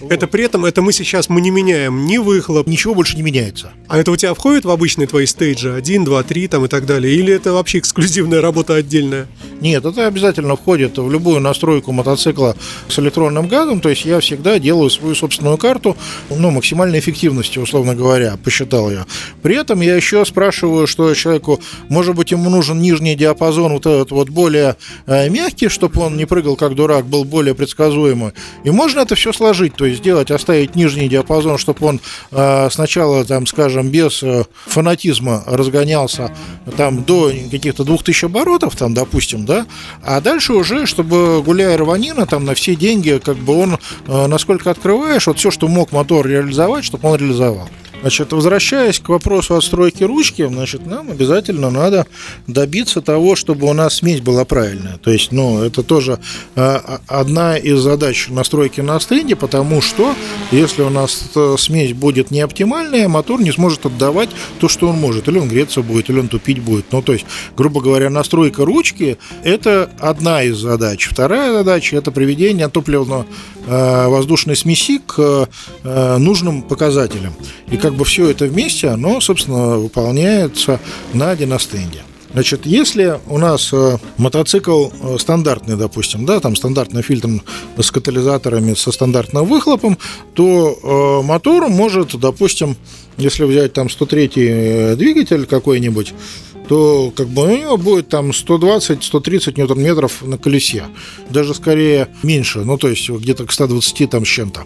Вот. 0.00 0.12
Это 0.12 0.26
при 0.26 0.44
этом, 0.44 0.64
это 0.64 0.80
мы 0.80 0.92
сейчас 0.92 1.28
мы 1.28 1.42
не 1.42 1.50
меняем 1.50 2.06
ни 2.06 2.16
выхлоп. 2.16 2.66
Ничего 2.66 2.94
больше 2.94 3.16
не 3.16 3.22
меняется. 3.22 3.72
А 3.86 3.98
это 3.98 4.10
у 4.10 4.16
тебя 4.16 4.32
входит 4.32 4.64
в 4.64 4.70
обычные 4.70 5.06
твои 5.06 5.26
стейджи? 5.26 5.74
1, 5.74 6.04
2, 6.04 6.22
3 6.22 6.48
там 6.48 6.64
и 6.64 6.68
так 6.68 6.86
далее? 6.86 7.14
Или 7.14 7.34
это 7.34 7.52
вообще 7.52 7.78
эксклюзивная 7.78 8.40
работа 8.40 8.74
отдельная? 8.76 9.28
Нет, 9.60 9.84
это 9.84 10.06
обязательно 10.06 10.56
входит 10.56 10.96
в 10.96 11.10
любую 11.10 11.40
настройку 11.40 11.92
мотоцикла 11.92 12.56
с 12.88 12.98
электронным 12.98 13.46
газом. 13.46 13.80
То 13.80 13.90
есть 13.90 14.06
я 14.06 14.20
всегда 14.20 14.58
делаю 14.58 14.88
свою 14.88 15.14
собственную 15.14 15.58
карту, 15.58 15.96
ну, 16.30 16.50
максимальной 16.50 16.98
эффективности, 16.98 17.58
условно 17.58 17.94
говоря, 17.94 18.38
посчитал 18.42 18.90
я. 18.90 19.04
При 19.42 19.56
этом 19.56 19.82
я 19.82 19.96
еще 19.96 20.24
спрашиваю, 20.24 20.86
что 20.86 21.12
человеку, 21.14 21.60
может 21.90 22.14
быть, 22.14 22.30
ему 22.30 22.48
нужен 22.48 22.80
нижний 22.80 23.16
диапазон, 23.16 23.74
вот 23.74 23.84
этот 23.84 24.12
вот 24.12 24.30
более 24.30 24.76
э, 25.06 25.28
мягкий, 25.28 25.68
чтобы 25.68 26.00
он 26.00 26.16
не 26.16 26.24
прыгал 26.24 26.56
как 26.56 26.74
дурак, 26.74 27.04
был 27.04 27.24
более 27.24 27.54
предсказуемый. 27.54 28.32
И 28.64 28.70
можно 28.70 29.00
это 29.00 29.14
все 29.14 29.32
сложить, 29.32 29.74
то 29.74 29.89
сделать, 29.94 30.30
оставить 30.30 30.76
нижний 30.76 31.08
диапазон, 31.08 31.58
чтобы 31.58 31.86
он 31.86 32.00
э, 32.30 32.68
сначала, 32.70 33.24
там, 33.24 33.46
скажем, 33.46 33.88
без 33.88 34.22
э, 34.22 34.44
фанатизма 34.66 35.42
разгонялся 35.46 36.34
там 36.76 37.04
до 37.04 37.32
каких-то 37.50 37.84
2000 37.84 38.26
оборотов, 38.26 38.76
там, 38.76 38.94
допустим, 38.94 39.46
да, 39.46 39.66
а 40.02 40.20
дальше 40.20 40.52
уже, 40.52 40.86
чтобы 40.86 41.42
гуляя 41.42 41.76
рванина, 41.78 42.26
там, 42.26 42.44
на 42.44 42.54
все 42.54 42.74
деньги, 42.76 43.20
как 43.22 43.36
бы 43.36 43.60
он, 43.60 43.78
э, 44.06 44.26
насколько 44.26 44.70
открываешь, 44.70 45.26
вот 45.26 45.38
все, 45.38 45.50
что 45.50 45.68
мог 45.68 45.92
мотор 45.92 46.26
реализовать, 46.26 46.84
чтобы 46.84 47.08
он 47.08 47.18
реализовал. 47.18 47.68
Значит, 48.00 48.32
возвращаясь 48.32 48.98
к 48.98 49.08
вопросу 49.08 49.56
отстройки 49.56 50.04
ручки, 50.04 50.46
значит, 50.46 50.86
нам 50.86 51.10
обязательно 51.10 51.70
надо 51.70 52.06
добиться 52.46 53.02
того, 53.02 53.36
чтобы 53.36 53.66
у 53.68 53.72
нас 53.72 53.96
смесь 53.96 54.20
была 54.20 54.44
правильная. 54.44 54.98
То 54.98 55.10
есть, 55.10 55.32
ну, 55.32 55.62
это 55.62 55.82
тоже 55.82 56.18
э, 56.56 56.78
одна 57.06 57.56
из 57.56 57.80
задач 57.80 58.28
настройки 58.28 58.80
на 58.80 58.98
стенде, 59.00 59.36
потому 59.36 59.80
что 59.82 60.14
если 60.50 60.82
у 60.82 60.90
нас 60.90 61.30
смесь 61.58 61.92
будет 61.92 62.30
не 62.30 62.40
оптимальная, 62.40 63.08
мотор 63.08 63.40
не 63.40 63.52
сможет 63.52 63.86
отдавать 63.86 64.30
то, 64.58 64.68
что 64.68 64.88
он 64.88 64.96
может. 64.96 65.28
Или 65.28 65.38
он 65.38 65.48
греться 65.48 65.82
будет, 65.82 66.10
или 66.10 66.20
он 66.20 66.28
тупить 66.28 66.60
будет. 66.60 66.86
Ну, 66.92 67.02
то 67.02 67.12
есть, 67.12 67.26
грубо 67.56 67.80
говоря, 67.80 68.10
настройка 68.10 68.64
ручки– 68.64 69.18
это 69.44 69.90
одна 69.98 70.42
из 70.42 70.56
задач. 70.56 71.08
Вторая 71.10 71.52
задача– 71.52 71.96
это 71.98 72.10
приведение 72.10 72.68
топливно-воздушной 72.68 74.54
э, 74.54 74.56
смеси 74.56 75.00
к 75.06 75.48
э, 75.84 76.16
нужным 76.18 76.62
показателям. 76.62 77.34
И 77.70 77.76
как 77.76 77.89
как 77.90 77.98
бы 77.98 78.04
все 78.04 78.30
это 78.30 78.44
вместе, 78.44 78.86
оно, 78.86 79.20
собственно, 79.20 79.76
выполняется 79.76 80.78
на 81.12 81.34
диностенде. 81.34 82.02
Значит, 82.32 82.64
если 82.64 83.18
у 83.26 83.36
нас 83.36 83.72
э, 83.72 83.98
мотоцикл 84.16 84.90
э, 84.90 85.16
стандартный, 85.18 85.74
допустим, 85.74 86.24
да, 86.24 86.38
там 86.38 86.54
стандартный 86.54 87.02
фильтр 87.02 87.42
с 87.76 87.90
катализаторами, 87.90 88.74
со 88.74 88.92
стандартным 88.92 89.44
выхлопом, 89.44 89.98
то 90.34 91.20
э, 91.20 91.26
мотор 91.26 91.68
может, 91.68 92.14
допустим, 92.16 92.76
если 93.16 93.42
взять 93.42 93.72
там 93.72 93.90
103 93.90 94.30
э, 94.36 94.94
двигатель 94.94 95.46
какой-нибудь, 95.46 96.14
то 96.70 97.12
как 97.16 97.26
бы 97.26 97.42
у 97.42 97.56
него 97.56 97.76
будет 97.76 98.10
там 98.10 98.30
120-130 98.30 99.58
ньютон-метров 99.58 100.22
на 100.22 100.38
колесе. 100.38 100.84
Даже 101.28 101.52
скорее 101.52 102.06
меньше, 102.22 102.60
ну 102.60 102.78
то 102.78 102.86
есть 102.86 103.10
где-то 103.10 103.44
к 103.44 103.50
120 103.50 104.08
там 104.08 104.24
с 104.24 104.28
чем-то. 104.28 104.60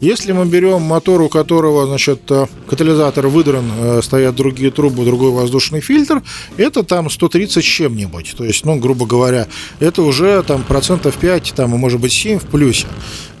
Если 0.00 0.30
мы 0.30 0.46
берем 0.46 0.82
мотор, 0.82 1.20
у 1.20 1.28
которого, 1.28 1.84
значит, 1.88 2.20
э, 2.30 2.46
катализатор 2.68 3.26
выдран, 3.26 3.64
э, 3.76 4.02
стоят 4.04 4.36
другие 4.36 4.70
трубы, 4.70 5.04
другой 5.04 5.32
воздушный 5.32 5.80
фильтр, 5.80 6.22
это 6.58 6.84
там 6.84 7.10
130 7.10 7.64
с 7.64 7.66
чем-нибудь. 7.66 8.36
То 8.38 8.44
есть, 8.44 8.64
ну, 8.64 8.76
грубо 8.76 9.04
говоря, 9.04 9.48
это 9.80 10.02
уже 10.02 10.40
там 10.44 10.62
процентов 10.62 11.16
5, 11.16 11.54
там, 11.56 11.70
может 11.70 11.98
быть, 11.98 12.12
7 12.12 12.38
в 12.38 12.46
плюсе. 12.46 12.86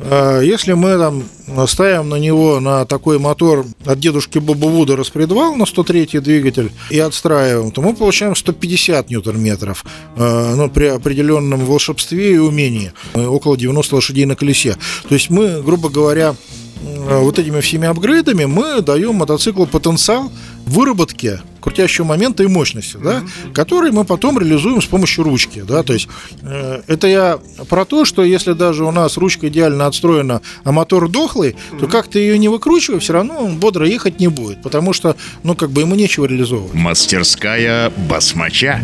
Э, 0.00 0.40
если 0.42 0.72
мы 0.72 0.98
там 0.98 1.22
ставим 1.66 2.08
на 2.08 2.16
него 2.16 2.60
на 2.60 2.84
такой 2.84 3.18
мотор 3.18 3.66
от 3.84 3.98
дедушки 3.98 4.38
Боба 4.38 4.66
Вуда 4.66 4.96
распредвал 4.96 5.54
на 5.54 5.66
103 5.66 6.20
двигатель 6.20 6.72
и 6.90 6.98
отстраиваем, 6.98 7.70
то 7.70 7.82
мы 7.82 7.94
получаем 7.94 8.34
150 8.34 9.10
ньютон-метров 9.10 9.84
ну, 10.16 10.70
при 10.70 10.86
определенном 10.86 11.60
волшебстве 11.60 12.34
и 12.34 12.38
умении, 12.38 12.92
около 13.14 13.56
90 13.56 13.94
лошадей 13.94 14.24
на 14.24 14.36
колесе. 14.36 14.76
То 15.08 15.14
есть 15.14 15.30
мы, 15.30 15.62
грубо 15.62 15.88
говоря, 15.88 16.34
Э, 16.80 17.20
вот 17.20 17.38
этими 17.38 17.60
всеми 17.60 17.88
апгрейдами 17.88 18.44
мы 18.44 18.80
даем 18.82 19.16
мотоциклу 19.16 19.66
потенциал 19.66 20.30
выработки 20.66 21.40
крутящего 21.60 22.04
момента 22.04 22.42
и 22.42 22.46
мощности, 22.46 22.96
да, 23.02 23.18
mm-hmm. 23.18 23.52
который 23.52 23.90
мы 23.90 24.04
потом 24.04 24.38
реализуем 24.38 24.80
с 24.80 24.86
помощью 24.86 25.24
ручки, 25.24 25.62
да, 25.66 25.82
то 25.82 25.92
есть 25.92 26.08
э, 26.42 26.82
это 26.86 27.06
я 27.06 27.38
про 27.68 27.84
то, 27.84 28.04
что 28.04 28.22
если 28.22 28.52
даже 28.52 28.84
у 28.84 28.90
нас 28.90 29.16
ручка 29.16 29.48
идеально 29.48 29.86
отстроена, 29.86 30.40
а 30.64 30.72
мотор 30.72 31.08
дохлый, 31.08 31.50
mm-hmm. 31.50 31.80
то 31.80 31.86
как 31.88 32.08
ты 32.08 32.20
ее 32.20 32.38
не 32.38 32.48
выкручивай, 32.48 33.00
все 33.00 33.12
равно 33.12 33.38
он 33.38 33.58
бодро 33.58 33.86
ехать 33.86 34.20
не 34.20 34.28
будет, 34.28 34.62
потому 34.62 34.92
что, 34.92 35.16
ну, 35.42 35.54
как 35.54 35.70
бы 35.70 35.82
ему 35.82 35.94
нечего 35.94 36.26
реализовывать. 36.26 36.74
Мастерская 36.74 37.90
басмача. 38.08 38.80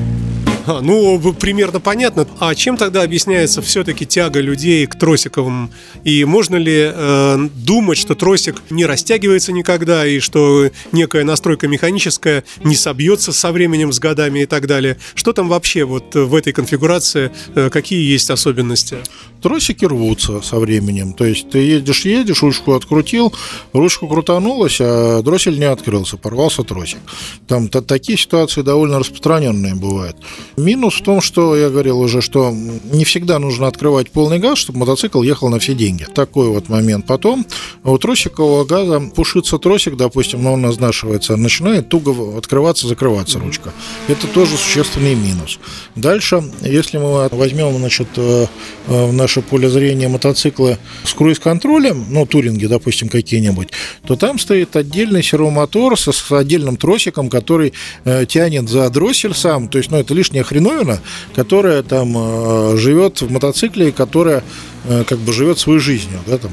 Ну, 0.82 1.18
примерно 1.34 1.80
понятно. 1.80 2.26
А 2.38 2.54
чем 2.54 2.76
тогда 2.76 3.02
объясняется 3.02 3.62
все-таки 3.62 4.06
тяга 4.06 4.40
людей 4.40 4.86
к 4.86 4.98
тросиковым? 4.98 5.70
И 6.04 6.24
можно 6.24 6.56
ли 6.56 6.90
э, 6.92 7.48
думать, 7.54 7.98
что 7.98 8.14
тросик 8.14 8.62
не 8.70 8.86
растягивается 8.86 9.52
никогда, 9.52 10.06
и 10.06 10.20
что 10.20 10.70
некая 10.92 11.24
настройка 11.24 11.68
механическая 11.68 12.44
не 12.62 12.76
собьется 12.76 13.32
со 13.32 13.52
временем, 13.52 13.92
с 13.92 13.98
годами 13.98 14.40
и 14.40 14.46
так 14.46 14.66
далее? 14.66 14.98
Что 15.14 15.32
там 15.32 15.48
вообще 15.48 15.84
вот 15.84 16.14
в 16.14 16.34
этой 16.34 16.52
конфигурации, 16.52 17.30
э, 17.54 17.70
какие 17.70 18.02
есть 18.02 18.30
особенности? 18.30 18.98
Тросики 19.44 19.84
рвутся 19.84 20.40
со 20.40 20.58
временем. 20.58 21.12
То 21.12 21.26
есть 21.26 21.50
ты 21.50 21.58
едешь, 21.58 22.06
едешь, 22.06 22.42
ручку 22.42 22.72
открутил, 22.72 23.30
ручку 23.74 24.08
крутанулась, 24.08 24.78
а 24.80 25.20
дроссель 25.20 25.58
не 25.58 25.66
открылся, 25.66 26.16
порвался 26.16 26.62
тросик. 26.62 27.00
Там 27.46 27.66
-то, 27.66 27.82
такие 27.82 28.16
ситуации 28.16 28.62
довольно 28.62 28.98
распространенные 28.98 29.74
бывают. 29.74 30.16
Минус 30.56 30.94
в 30.94 31.02
том, 31.02 31.20
что 31.20 31.56
я 31.56 31.68
говорил 31.68 32.00
уже, 32.00 32.22
что 32.22 32.52
не 32.52 33.04
всегда 33.04 33.38
нужно 33.38 33.66
открывать 33.66 34.10
полный 34.10 34.38
газ, 34.38 34.56
чтобы 34.56 34.78
мотоцикл 34.78 35.20
ехал 35.20 35.50
на 35.50 35.58
все 35.58 35.74
деньги. 35.74 36.06
Такой 36.14 36.48
вот 36.48 36.70
момент. 36.70 37.06
Потом 37.06 37.44
у 37.84 37.98
тросикового 37.98 38.64
газа 38.64 38.98
пушится 39.14 39.58
тросик, 39.58 39.98
допустим, 39.98 40.42
но 40.42 40.54
он 40.54 40.70
изнашивается, 40.70 41.36
начинает 41.36 41.90
туго 41.90 42.38
открываться, 42.38 42.88
закрываться 42.88 43.38
ручка. 43.40 43.74
Это 44.08 44.26
тоже 44.26 44.56
существенный 44.56 45.14
минус. 45.14 45.58
Дальше, 45.96 46.42
если 46.62 46.96
мы 46.96 47.28
возьмем, 47.28 47.76
значит, 47.76 48.08
э, 48.16 48.46
в 48.86 49.12
наше 49.34 49.48
поле 49.48 49.68
зрения 49.68 50.08
мотоциклы 50.08 50.78
с 51.04 51.12
круиз-контролем, 51.12 52.06
ну, 52.08 52.24
туринги, 52.26 52.66
допустим, 52.66 53.08
какие-нибудь, 53.08 53.70
то 54.06 54.14
там 54.16 54.38
стоит 54.38 54.76
отдельный 54.76 55.22
сервомотор 55.22 55.98
с, 55.98 56.12
с 56.12 56.32
отдельным 56.32 56.76
тросиком, 56.76 57.28
который 57.28 57.72
э, 58.04 58.26
тянет 58.26 58.68
за 58.68 58.88
дроссель 58.90 59.34
сам, 59.34 59.68
то 59.68 59.78
есть, 59.78 59.90
ну, 59.90 59.98
это 59.98 60.14
лишняя 60.14 60.44
хреновина, 60.44 61.00
которая 61.34 61.82
там 61.82 62.14
э, 62.16 62.76
живет 62.76 63.22
в 63.22 63.30
мотоцикле, 63.30 63.90
которая 63.90 64.44
как 64.84 65.18
бы 65.18 65.32
живет 65.32 65.58
своей 65.58 65.80
жизнью, 65.80 66.20
да, 66.26 66.38
там. 66.38 66.50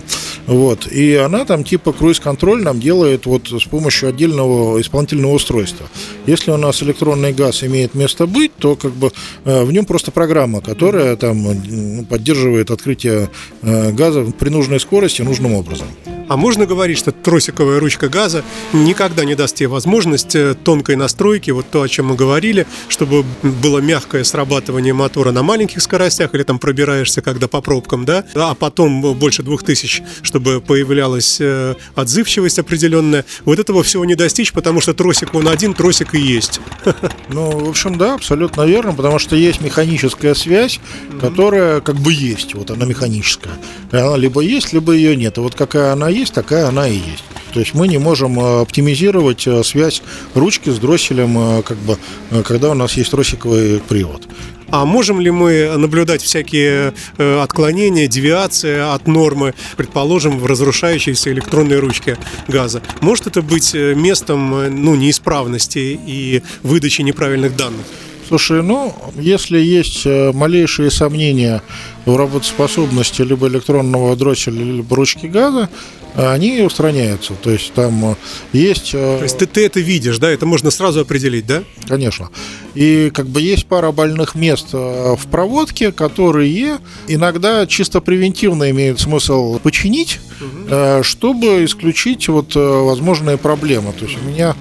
Вот. 0.48 0.88
И 0.88 1.16
она 1.16 1.46
там 1.46 1.64
типа 1.64 1.94
круиз-контроль 1.94 2.64
нам 2.64 2.80
делает 2.80 3.26
вот 3.26 3.50
с 3.50 3.66
помощью 3.66 4.10
отдельного 4.10 4.80
исполнительного 4.80 5.34
устройства. 5.34 5.88
Если 6.26 6.52
у 6.52 6.58
нас 6.58 6.82
электронный 6.82 7.34
газ 7.34 7.64
имеет 7.64 7.94
место 7.94 8.28
быть, 8.28 8.56
то 8.58 8.76
как 8.76 8.94
бы 8.94 9.12
э, 9.46 9.64
в 9.64 9.72
нем 9.72 9.86
просто 9.86 10.12
программа, 10.12 10.62
которая 10.62 11.16
там 11.16 12.06
поддерживает 12.06 12.72
открытие 12.72 13.30
газа 13.62 14.26
при 14.40 14.50
нужной 14.50 14.80
скорости 14.80 15.22
нужным 15.22 15.54
образом. 15.54 15.88
А 16.32 16.38
можно 16.38 16.66
говорить, 16.66 16.98
что 16.98 17.12
тросиковая 17.12 17.82
ручка 17.82 18.08
газа 18.08 18.46
никогда 18.72 19.26
не 19.26 19.36
даст 19.36 19.58
тебе 19.58 19.68
возможность 19.68 20.38
тонкой 20.64 20.96
настройки, 20.96 21.52
вот 21.52 21.66
то, 21.70 21.82
о 21.82 21.90
чем 21.90 22.06
мы 22.06 22.16
говорили, 22.16 22.66
чтобы 22.88 23.26
было 23.44 23.80
мягкое 23.80 24.24
срабатывание 24.24 24.94
мотора 24.94 25.34
на 25.34 25.44
маленьких 25.44 25.82
скоростях, 25.82 26.34
или 26.34 26.44
там 26.44 26.58
пробираешься 26.58 27.22
когда 27.22 27.50
по 27.50 27.60
пробкам, 27.60 28.06
да, 28.06 28.24
а 28.34 28.56
потом 28.56 29.02
больше 29.14 29.44
двух 29.44 29.64
тысяч, 29.64 30.04
чтобы 30.22 30.62
появлялась 30.62 31.36
э, 31.42 31.76
отзывчивость 31.96 32.60
определенная. 32.60 33.26
Вот 33.44 33.60
этого 33.60 33.84
всего 33.84 34.06
не 34.06 34.16
достичь, 34.16 34.54
потому 34.54 34.80
что 34.80 34.94
тросик 34.94 35.36
он 35.36 35.50
один, 35.50 35.74
тросик 35.74 36.16
и 36.16 36.20
есть. 36.22 36.62
Ну, 37.28 37.50
в 37.50 37.70
общем, 37.70 37.98
да, 37.98 38.16
абсолютно 38.16 38.64
верно, 38.64 38.94
потому 38.94 39.18
что 39.18 39.38
есть 39.38 39.62
механическая 39.62 40.34
связь, 40.34 40.82
которая 41.20 41.80
как 41.80 41.96
бы 41.96 42.12
есть, 42.12 42.56
вот 42.56 42.72
она 42.72 42.86
механическая. 42.86 43.54
Она 43.92 44.18
либо 44.18 44.42
есть, 44.42 44.74
либо 44.74 44.92
ее 44.94 45.16
нет. 45.16 45.38
И 45.38 45.42
вот 45.42 45.56
какая 45.56 45.94
она 45.94 46.10
есть, 46.10 46.21
такая 46.30 46.68
она 46.68 46.88
и 46.88 46.96
есть. 46.96 47.24
То 47.54 47.60
есть 47.60 47.74
мы 47.74 47.88
не 47.88 47.98
можем 47.98 48.40
э, 48.40 48.62
оптимизировать 48.62 49.48
э, 49.48 49.64
связь 49.64 50.04
ручки 50.36 50.70
с 50.70 50.78
дросселем, 50.78 51.64
как 51.64 51.78
бы, 51.80 51.98
когда 52.44 52.70
у 52.70 52.76
нас 52.76 52.94
есть 52.94 53.10
тросиковый 53.12 53.80
привод. 53.80 54.28
А 54.72 54.86
можем 54.86 55.20
ли 55.20 55.30
мы 55.32 55.76
наблюдать 55.78 56.22
всякие 56.22 56.94
э, 57.18 57.42
отклонения, 57.42 58.08
девиации 58.08 58.80
от 58.80 59.06
нормы, 59.06 59.54
предположим, 59.76 60.40
в 60.40 60.46
разрушающейся 60.46 61.32
электронной 61.34 61.78
ручке 61.78 62.18
газа? 62.48 62.82
Может 63.02 63.28
это 63.28 63.42
быть 63.42 63.76
э, 63.76 63.94
местом 63.96 64.56
э, 64.56 64.70
ну, 64.70 64.96
неисправности 64.96 66.00
и 66.06 66.42
выдачи 66.64 67.02
неправильных 67.02 67.58
данных? 67.58 67.86
Слушай, 68.32 68.64
ну, 68.64 68.96
если 69.18 69.60
есть 69.60 70.06
малейшие 70.06 70.90
сомнения 70.90 71.62
в 72.06 72.16
работоспособности 72.16 73.24
либо 73.24 73.50
электронного 73.50 74.16
дросселя, 74.16 74.64
либо 74.64 74.96
ручки 74.96 75.26
газа, 75.26 75.70
они 76.16 76.62
устраняются. 76.62 77.34
То 77.34 77.52
есть 77.52 77.74
там 77.74 78.16
есть... 78.54 78.94
То 78.94 79.20
есть 79.22 79.38
ты, 79.38 79.48
ты 79.48 79.66
это 79.66 79.82
видишь, 79.82 80.18
да? 80.18 80.32
Это 80.32 80.46
можно 80.46 80.72
сразу 80.72 81.02
определить, 81.02 81.46
да? 81.46 81.64
Конечно. 81.90 82.30
И 82.74 83.12
как 83.14 83.28
бы 83.28 83.42
есть 83.42 83.66
пара 83.66 83.92
больных 83.92 84.34
мест 84.36 84.68
э, 84.72 85.16
в 85.18 85.28
проводке, 85.28 85.92
которые 85.92 86.78
иногда 87.10 87.68
чисто 87.68 88.00
превентивно 88.00 88.70
имеют 88.72 89.02
смысл 89.02 89.60
починить, 89.60 90.22
угу. 90.40 91.04
чтобы 91.04 91.66
исключить 91.66 92.30
вот 92.30 92.56
э, 92.56 92.60
возможные 92.60 93.38
проблемы. 93.38 93.92
То 93.92 94.06
есть 94.06 94.18
у 94.22 94.26
меня 94.26 94.56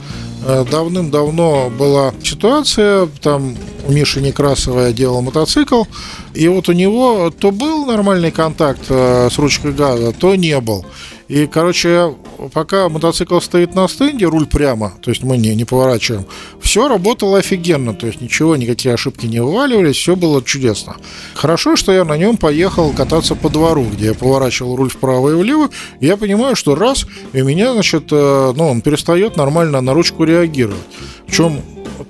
давным-давно 0.47 1.70
была 1.70 2.12
ситуация, 2.23 3.09
там 3.23 3.56
у 3.87 3.92
Миши 3.92 4.20
Некрасова 4.20 4.92
делал 4.92 5.20
мотоцикл, 5.23 5.85
и 6.35 6.49
вот 6.49 6.68
у 6.68 6.73
него 6.73 7.30
то 7.30 7.50
был 7.50 7.87
нормальный 7.87 8.30
контакт 8.30 8.87
с 8.88 9.38
ручкой 9.38 9.73
газа, 9.73 10.12
то 10.12 10.35
не 10.35 10.59
был. 10.61 10.85
И, 11.28 11.47
короче, 11.47 12.14
пока 12.49 12.88
мотоцикл 12.88 13.40
стоит 13.40 13.75
на 13.75 13.88
стенде, 13.88 14.26
руль 14.26 14.47
прямо, 14.47 14.92
то 15.02 15.11
есть 15.11 15.23
мы 15.23 15.37
не, 15.37 15.54
не 15.54 15.64
поворачиваем, 15.64 16.26
все 16.61 16.88
работало 16.88 17.38
офигенно, 17.38 17.94
то 17.94 18.06
есть 18.06 18.20
ничего, 18.20 18.56
никакие 18.56 18.94
ошибки 18.94 19.26
не 19.26 19.40
вываливались, 19.40 19.97
все 19.97 20.16
было 20.16 20.42
чудесно. 20.42 20.97
Хорошо, 21.35 21.76
что 21.76 21.92
я 21.92 22.04
на 22.04 22.16
нем 22.16 22.37
поехал 22.37 22.92
кататься 22.92 23.35
по 23.35 23.49
двору, 23.49 23.85
где 23.92 24.06
я 24.06 24.14
поворачивал 24.14 24.76
руль 24.76 24.90
вправо 24.90 25.30
и 25.30 25.35
влево, 25.35 25.70
и 26.00 26.06
я 26.06 26.16
понимаю, 26.16 26.56
что 26.56 26.75
раз, 26.75 27.06
и 27.32 27.42
меня, 27.42 27.73
значит, 27.73 28.09
э, 28.11 28.52
ну, 28.56 28.68
он 28.68 28.80
перестает 28.80 29.37
нормально 29.37 29.80
на 29.80 29.94
ручку 29.94 30.25
реагировать. 30.25 30.80
В 31.26 31.32
чем 31.32 31.61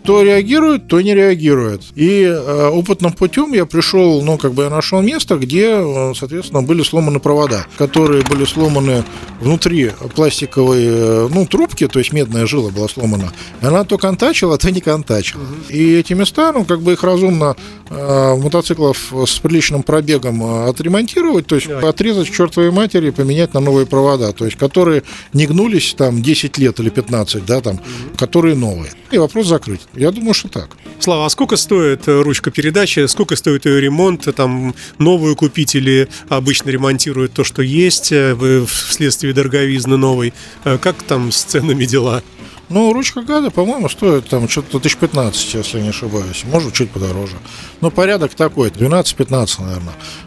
то 0.04 0.22
реагирует, 0.22 0.88
то 0.88 1.00
не 1.00 1.14
реагирует. 1.14 1.82
И 1.94 2.22
э, 2.22 2.68
опытным 2.68 3.12
путем 3.12 3.52
я 3.52 3.66
пришел, 3.66 4.22
ну, 4.22 4.38
как 4.38 4.54
бы 4.54 4.64
я 4.64 4.70
нашел 4.70 5.00
место, 5.02 5.36
где, 5.36 5.76
э, 5.76 6.12
соответственно, 6.16 6.62
были 6.62 6.82
сломаны 6.82 7.20
провода, 7.20 7.66
которые 7.76 8.22
были 8.24 8.44
сломаны 8.44 9.04
внутри 9.40 9.90
пластиковой, 10.14 10.84
э, 10.84 11.28
ну, 11.30 11.46
трубки, 11.46 11.86
то 11.86 11.98
есть 11.98 12.12
медная 12.12 12.46
жила 12.46 12.70
была 12.70 12.88
сломана. 12.88 13.32
Она 13.60 13.84
то 13.84 13.98
контачила, 13.98 14.58
то 14.58 14.70
не 14.70 14.80
контачила. 14.80 15.42
Угу. 15.42 15.70
И 15.70 15.94
эти 15.94 16.14
места, 16.14 16.52
ну, 16.52 16.64
как 16.64 16.80
бы 16.80 16.92
их 16.92 17.02
разумно 17.02 17.56
э, 17.88 18.36
мотоциклов 18.36 19.12
с 19.26 19.38
приличным 19.38 19.82
пробегом 19.82 20.42
э, 20.42 20.68
отремонтировать, 20.70 21.46
то 21.46 21.56
есть 21.56 21.68
да. 21.68 21.88
отрезать 21.88 22.30
к 22.30 22.34
чертовой 22.34 22.70
матери 22.70 23.08
и 23.08 23.10
поменять 23.10 23.54
на 23.54 23.60
новые 23.60 23.86
провода, 23.86 24.32
то 24.32 24.44
есть 24.44 24.56
которые 24.56 25.02
не 25.32 25.46
гнулись 25.46 25.94
там 25.96 26.22
10 26.22 26.58
лет 26.58 26.80
или 26.80 26.90
15, 26.90 27.44
да, 27.44 27.60
там, 27.60 27.76
угу. 27.76 28.16
которые 28.16 28.54
новые. 28.54 28.92
И 29.10 29.18
вопрос 29.18 29.46
закрыть. 29.46 29.80
Я 29.94 30.10
думаю, 30.12 30.34
что 30.34 30.48
так. 30.48 30.76
Слава, 31.00 31.26
а 31.26 31.30
сколько 31.30 31.56
стоит 31.56 32.06
э, 32.06 32.22
ручка 32.22 32.50
передачи? 32.50 33.06
Сколько 33.06 33.34
стоит 33.34 33.66
ее 33.66 33.80
ремонт? 33.80 34.28
Там 34.34 34.74
новую 34.98 35.34
купить 35.34 35.74
или 35.74 36.08
обычно 36.28 36.70
ремонтируют 36.70 37.32
то, 37.32 37.42
что 37.42 37.62
есть 37.62 38.12
э, 38.12 38.36
вследствие 38.66 39.32
дороговизны 39.32 39.96
новой? 39.96 40.32
Э, 40.64 40.78
Как 40.78 41.02
там 41.02 41.32
с 41.32 41.42
ценами 41.42 41.84
дела? 41.86 42.22
Ну, 42.68 42.92
ручка 42.92 43.22
газа, 43.22 43.50
по-моему, 43.50 43.88
стоит 43.88 44.28
там 44.28 44.48
что-то 44.48 44.78
тысяч 44.78 44.96
15, 44.96 45.54
если 45.54 45.78
я 45.78 45.82
не 45.82 45.88
ошибаюсь. 45.88 46.44
Может, 46.44 46.72
чуть 46.72 46.90
подороже. 46.90 47.36
Но 47.80 47.90
порядок 47.90 48.34
такой, 48.34 48.68
12-15, 48.70 49.60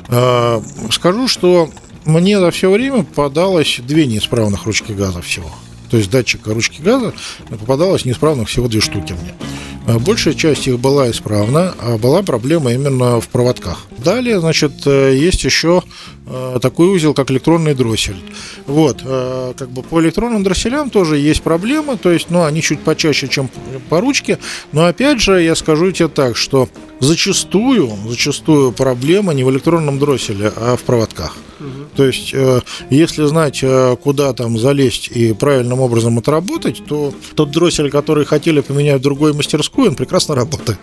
наверное. 0.09 0.91
Скажу, 0.91 1.29
что 1.29 1.69
мне 2.03 2.37
за 2.39 2.51
все 2.51 2.69
время 2.69 3.03
попадалось 3.03 3.79
две 3.81 4.05
неисправных 4.07 4.65
ручки 4.65 4.91
газа 4.91 5.21
всего. 5.21 5.49
То 5.93 5.97
есть 5.97 6.09
датчика 6.09 6.55
ручки 6.55 6.81
газа 6.81 7.13
попадалось 7.49 8.03
неисправных 8.03 8.49
всего 8.49 8.67
две 8.67 8.81
штуки 8.81 9.13
мне. 9.13 9.31
А 9.85 9.99
Большая 9.99 10.33
часть 10.33 10.67
их 10.67 10.79
была 10.79 11.11
исправна, 11.11 11.73
а 11.79 11.97
была 11.97 12.23
проблема 12.23 12.71
именно 12.71 13.19
в 13.19 13.27
проводках. 13.27 13.85
Далее, 13.97 14.39
значит, 14.39 14.71
э, 14.85 15.15
есть 15.15 15.43
еще 15.43 15.83
э, 16.25 16.59
такой 16.61 16.87
узел, 16.87 17.13
как 17.13 17.29
электронный 17.31 17.73
дроссель. 17.73 18.21
Вот, 18.65 19.01
э, 19.03 19.53
как 19.57 19.69
бы 19.69 19.83
по 19.83 20.01
электронным 20.01 20.43
дросселям 20.43 20.89
тоже 20.89 21.17
есть 21.17 21.41
проблемы, 21.41 21.97
то 21.97 22.11
есть, 22.11 22.29
ну, 22.29 22.43
они 22.43 22.61
чуть 22.61 22.79
почаще, 22.79 23.27
чем 23.27 23.49
по 23.89 23.99
ручке, 23.99 24.39
но 24.71 24.85
опять 24.85 25.21
же, 25.21 25.41
я 25.41 25.53
скажу 25.53 25.91
тебе 25.91 26.07
так, 26.07 26.37
что 26.37 26.69
зачастую, 27.01 27.91
зачастую 28.07 28.71
проблема 28.71 29.33
не 29.33 29.43
в 29.43 29.51
электронном 29.51 29.99
дросселе, 29.99 30.51
а 30.55 30.77
в 30.77 30.83
проводках. 30.83 31.35
То 31.95 32.05
есть, 32.05 32.31
э, 32.33 32.61
если 32.89 33.25
знать, 33.25 33.59
э, 33.61 33.95
куда 34.01 34.33
там 34.33 34.57
залезть 34.57 35.09
и 35.13 35.33
правильным 35.33 35.79
образом 35.79 36.17
отработать, 36.17 36.83
то 36.85 37.13
тот 37.35 37.51
дроссель, 37.51 37.89
который 37.89 38.25
хотели 38.25 38.61
поменять 38.61 38.99
в 38.99 39.03
другой 39.03 39.33
мастерскую, 39.73 39.89
он 39.89 39.95
прекрасно 39.95 40.35
работает. 40.35 40.77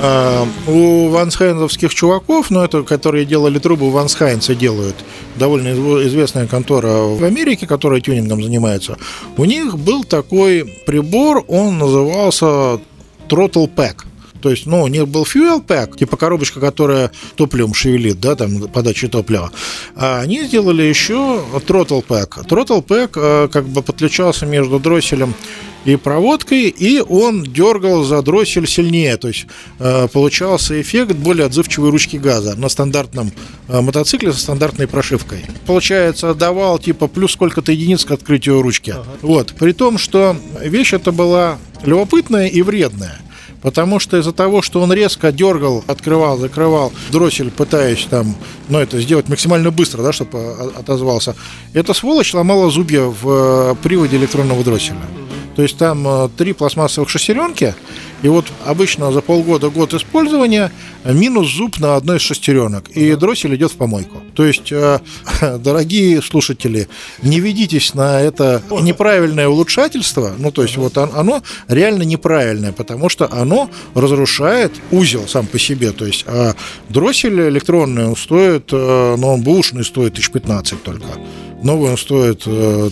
А, 0.00 0.46
У 0.66 1.08
вансхайнзовских 1.08 1.92
чуваков, 1.94 2.50
ну 2.50 2.62
это 2.62 2.82
которые 2.82 3.24
делали 3.24 3.58
трубы, 3.58 3.90
вансхайнцы 3.90 4.54
делают, 4.54 4.96
довольно 5.36 5.68
изв- 5.68 6.06
известная 6.06 6.46
контора 6.46 6.88
в 7.16 7.24
Америке, 7.24 7.66
которая 7.66 8.00
тюнингом 8.00 8.42
занимается, 8.42 8.96
у 9.36 9.44
них 9.44 9.76
был 9.78 10.04
такой 10.04 10.64
прибор, 10.86 11.44
он 11.48 11.78
назывался 11.78 12.80
Throttle 13.28 13.68
Pack. 13.74 14.04
То 14.40 14.50
есть, 14.50 14.66
ну, 14.66 14.82
у 14.84 14.86
них 14.86 15.08
был 15.08 15.24
fuel 15.24 15.60
pack, 15.66 15.98
типа 15.98 16.16
коробочка, 16.16 16.60
которая 16.60 17.10
топливом 17.34 17.74
шевелит, 17.74 18.20
да, 18.20 18.36
там, 18.36 18.68
подачи 18.68 19.08
топлива. 19.08 19.50
А 19.96 20.20
они 20.20 20.44
сделали 20.44 20.84
еще 20.84 21.42
throttle 21.66 22.04
pack. 22.06 22.46
Throttle 22.46 22.86
pack 22.86 23.10
э, 23.16 23.48
как 23.48 23.64
бы 23.64 23.82
подключался 23.82 24.46
между 24.46 24.78
дросселем 24.78 25.34
и 25.88 25.96
проводкой, 25.96 26.68
и 26.68 27.00
он 27.00 27.42
дергал 27.42 28.04
за 28.04 28.20
дроссель 28.20 28.66
сильнее. 28.68 29.16
То 29.16 29.28
есть 29.28 29.46
э, 29.78 30.06
получался 30.12 30.78
эффект 30.80 31.12
более 31.12 31.46
отзывчивой 31.46 31.90
ручки 31.90 32.16
газа 32.16 32.54
на 32.56 32.68
стандартном 32.68 33.32
э, 33.68 33.80
мотоцикле 33.80 34.32
со 34.32 34.40
стандартной 34.40 34.86
прошивкой. 34.86 35.46
Получается, 35.66 36.34
давал 36.34 36.78
типа 36.78 37.08
плюс 37.08 37.32
сколько-то 37.32 37.72
единиц 37.72 38.04
к 38.04 38.10
открытию 38.10 38.60
ручки. 38.60 38.94
Вот. 39.22 39.54
При 39.58 39.72
том, 39.72 39.96
что 39.96 40.36
вещь 40.62 40.92
эта 40.92 41.10
была 41.10 41.56
любопытная 41.84 42.48
и 42.48 42.60
вредная. 42.60 43.18
Потому 43.62 43.98
что 43.98 44.18
из-за 44.18 44.32
того, 44.32 44.62
что 44.62 44.80
он 44.80 44.92
резко 44.92 45.32
дергал, 45.32 45.82
открывал, 45.88 46.38
закрывал 46.38 46.92
дроссель, 47.10 47.50
пытаясь 47.50 48.06
там, 48.08 48.36
ну, 48.68 48.78
это 48.78 49.00
сделать 49.00 49.28
максимально 49.28 49.70
быстро, 49.70 50.02
да, 50.02 50.12
чтобы 50.12 50.38
о- 50.38 50.72
отозвался, 50.76 51.34
эта 51.72 51.92
сволочь 51.92 52.34
ломала 52.34 52.70
зубья 52.70 53.02
в 53.02 53.22
э, 53.24 53.74
приводе 53.82 54.16
электронного 54.16 54.62
дросселя. 54.62 55.00
То 55.58 55.62
есть 55.62 55.76
там 55.76 56.06
э, 56.06 56.28
три 56.36 56.52
пластмассовых 56.52 57.08
шестеренки, 57.08 57.74
и 58.22 58.28
вот 58.28 58.44
обычно 58.64 59.10
за 59.10 59.22
полгода-год 59.22 59.92
использования 59.92 60.70
минус 61.04 61.52
зуб 61.52 61.80
на 61.80 61.96
одной 61.96 62.18
из 62.18 62.20
шестеренок, 62.22 62.88
и 62.90 63.16
дроссель 63.16 63.56
идет 63.56 63.72
в 63.72 63.74
помойку. 63.76 64.22
То 64.36 64.44
есть, 64.44 64.70
э, 64.70 65.00
дорогие 65.58 66.22
слушатели, 66.22 66.86
не 67.24 67.40
ведитесь 67.40 67.94
на 67.94 68.20
это 68.20 68.62
неправильное 68.70 69.48
улучшательство, 69.48 70.32
ну 70.38 70.52
то 70.52 70.62
есть 70.62 70.76
вот 70.76 70.96
он- 70.96 71.10
оно 71.12 71.42
реально 71.66 72.04
неправильное, 72.04 72.70
потому 72.70 73.08
что 73.08 73.28
оно 73.28 73.68
разрушает 73.96 74.70
узел 74.92 75.26
сам 75.26 75.46
по 75.46 75.58
себе, 75.58 75.90
то 75.90 76.06
есть 76.06 76.22
а 76.28 76.54
дроссель 76.88 77.48
электронный 77.48 78.06
он 78.06 78.14
стоит, 78.16 78.68
э, 78.70 79.16
ну 79.18 79.26
он 79.26 79.42
бушный 79.42 79.84
стоит 79.84 80.14
тысяч 80.14 80.30
15 80.30 80.84
только. 80.84 81.08
Новый 81.60 81.90
он 81.90 81.98
стоит 81.98 82.44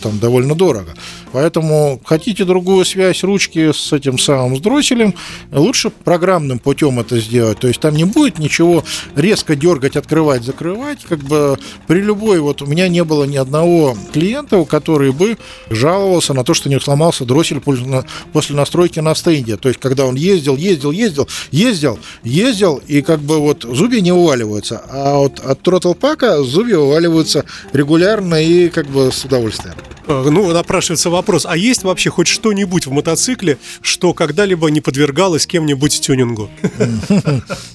там 0.03 0.19
довольно 0.19 0.57
дорого. 0.57 0.93
Поэтому 1.37 2.01
хотите 2.03 2.46
другую 2.46 2.87
связь 2.87 3.22
ручки 3.22 3.70
с 3.70 3.92
этим 3.92 4.18
самым 4.18 4.57
с 4.57 4.61
дросселем, 4.61 5.14
лучше 5.53 5.90
программным 5.90 6.59
путем 6.59 6.99
это 6.99 7.20
сделать. 7.20 7.59
То 7.59 7.68
есть 7.68 7.79
там 7.79 7.94
не 7.94 8.05
будет 8.05 8.38
ничего 8.38 8.83
резко 9.14 9.55
дергать, 9.55 9.96
открывать, 9.96 10.44
закрывать. 10.44 11.05
Как 11.07 11.18
бы 11.18 11.59
при 11.87 12.01
любой, 12.01 12.40
вот 12.40 12.62
у 12.62 12.66
меня 12.66 12.88
не 12.88 13.05
было 13.05 13.25
ни 13.25 13.37
одного 13.37 13.99
клиента, 14.14 14.64
который 14.64 15.12
бы 15.12 15.37
жаловался 15.68 16.33
на 16.33 16.42
то, 16.42 16.55
что 16.55 16.70
у 16.70 16.72
него 16.72 16.81
сломался 16.81 17.27
дроссель 17.27 17.61
после 17.61 18.57
настройки 18.57 19.01
на 19.01 19.14
стенде. 19.14 19.59
То 19.59 19.68
есть 19.68 19.79
когда 19.79 20.07
он 20.07 20.14
ездил, 20.14 20.57
ездил, 20.57 20.90
ездил, 20.90 21.29
ездил, 21.51 21.99
ездил, 22.22 22.81
и 22.87 23.03
как 23.03 23.20
бы 23.20 23.40
вот 23.40 23.64
зубья 23.64 24.01
не 24.01 24.12
уваливаются. 24.12 24.83
А 24.88 25.18
вот 25.18 25.38
от 25.40 25.61
тротлпака 25.61 26.42
зубья 26.42 26.79
уваливаются 26.79 27.44
регулярно 27.75 28.42
и 28.42 28.70
как 28.70 28.87
бы 28.87 29.12
с 29.12 29.22
удовольствием. 29.27 29.75
Э, 30.07 30.31
Ну, 30.31 30.53
напрашивается 30.53 31.11
вопрос, 31.11 31.26
а 31.45 31.57
есть 31.57 31.83
вообще 31.83 32.11
хоть 32.11 32.29
что-нибудь 32.29 32.87
в 32.87 32.91
мотоцикле, 32.91 33.59
что 33.83 34.15
когда-либо 34.15 34.69
не 34.69 34.81
подвергалось 34.81 35.47
кем-нибудь 35.47 36.01
тюнингу? 36.01 36.51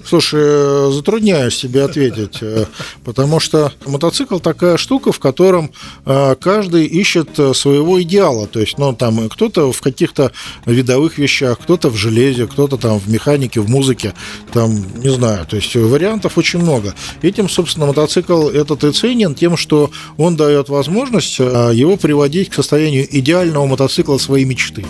Слушай, 0.06 0.42
э, 0.44 0.92
затрудняюсь 0.94 1.58
тебе 1.58 1.84
ответить, 1.84 2.38
э, 2.42 2.66
потому 3.04 3.40
что 3.40 3.72
мотоцикл 3.86 4.40
такая 4.40 4.78
штука, 4.78 5.12
в 5.12 5.20
котором 5.20 5.72
э, 6.06 6.36
каждый 6.40 6.86
ищет 6.86 7.30
своего 7.56 8.02
идеала. 8.02 8.48
То 8.48 8.60
есть, 8.60 8.78
ну, 8.78 8.94
там 8.94 9.30
кто-то 9.30 9.72
в 9.72 9.82
каких-то 9.82 10.32
видовых 10.66 11.18
вещах, 11.18 11.60
кто-то 11.60 11.90
в 11.90 11.96
железе, 11.96 12.48
кто-то 12.48 12.78
там 12.78 13.00
в 13.00 13.10
механике, 13.10 13.62
в 13.62 13.70
музыке, 13.70 14.14
там, 14.54 14.86
не 15.02 15.10
знаю, 15.10 15.46
то 15.46 15.56
есть 15.56 15.76
вариантов 15.76 16.38
очень 16.38 16.60
много. 16.60 16.94
Этим, 17.22 17.50
собственно, 17.50 17.86
мотоцикл 17.86 18.50
этот 18.50 18.84
и 18.84 18.92
ценен 18.92 19.36
тем, 19.36 19.58
что 19.58 19.92
он 20.18 20.36
дает 20.36 20.70
возможность 20.70 21.40
его 21.40 21.98
приводить 21.98 22.50
к 22.50 22.54
состоянию 22.54 23.08
идеального 23.42 23.66
мотоцикла 23.66 24.18
своей 24.18 24.46
мечты. 24.46 24.86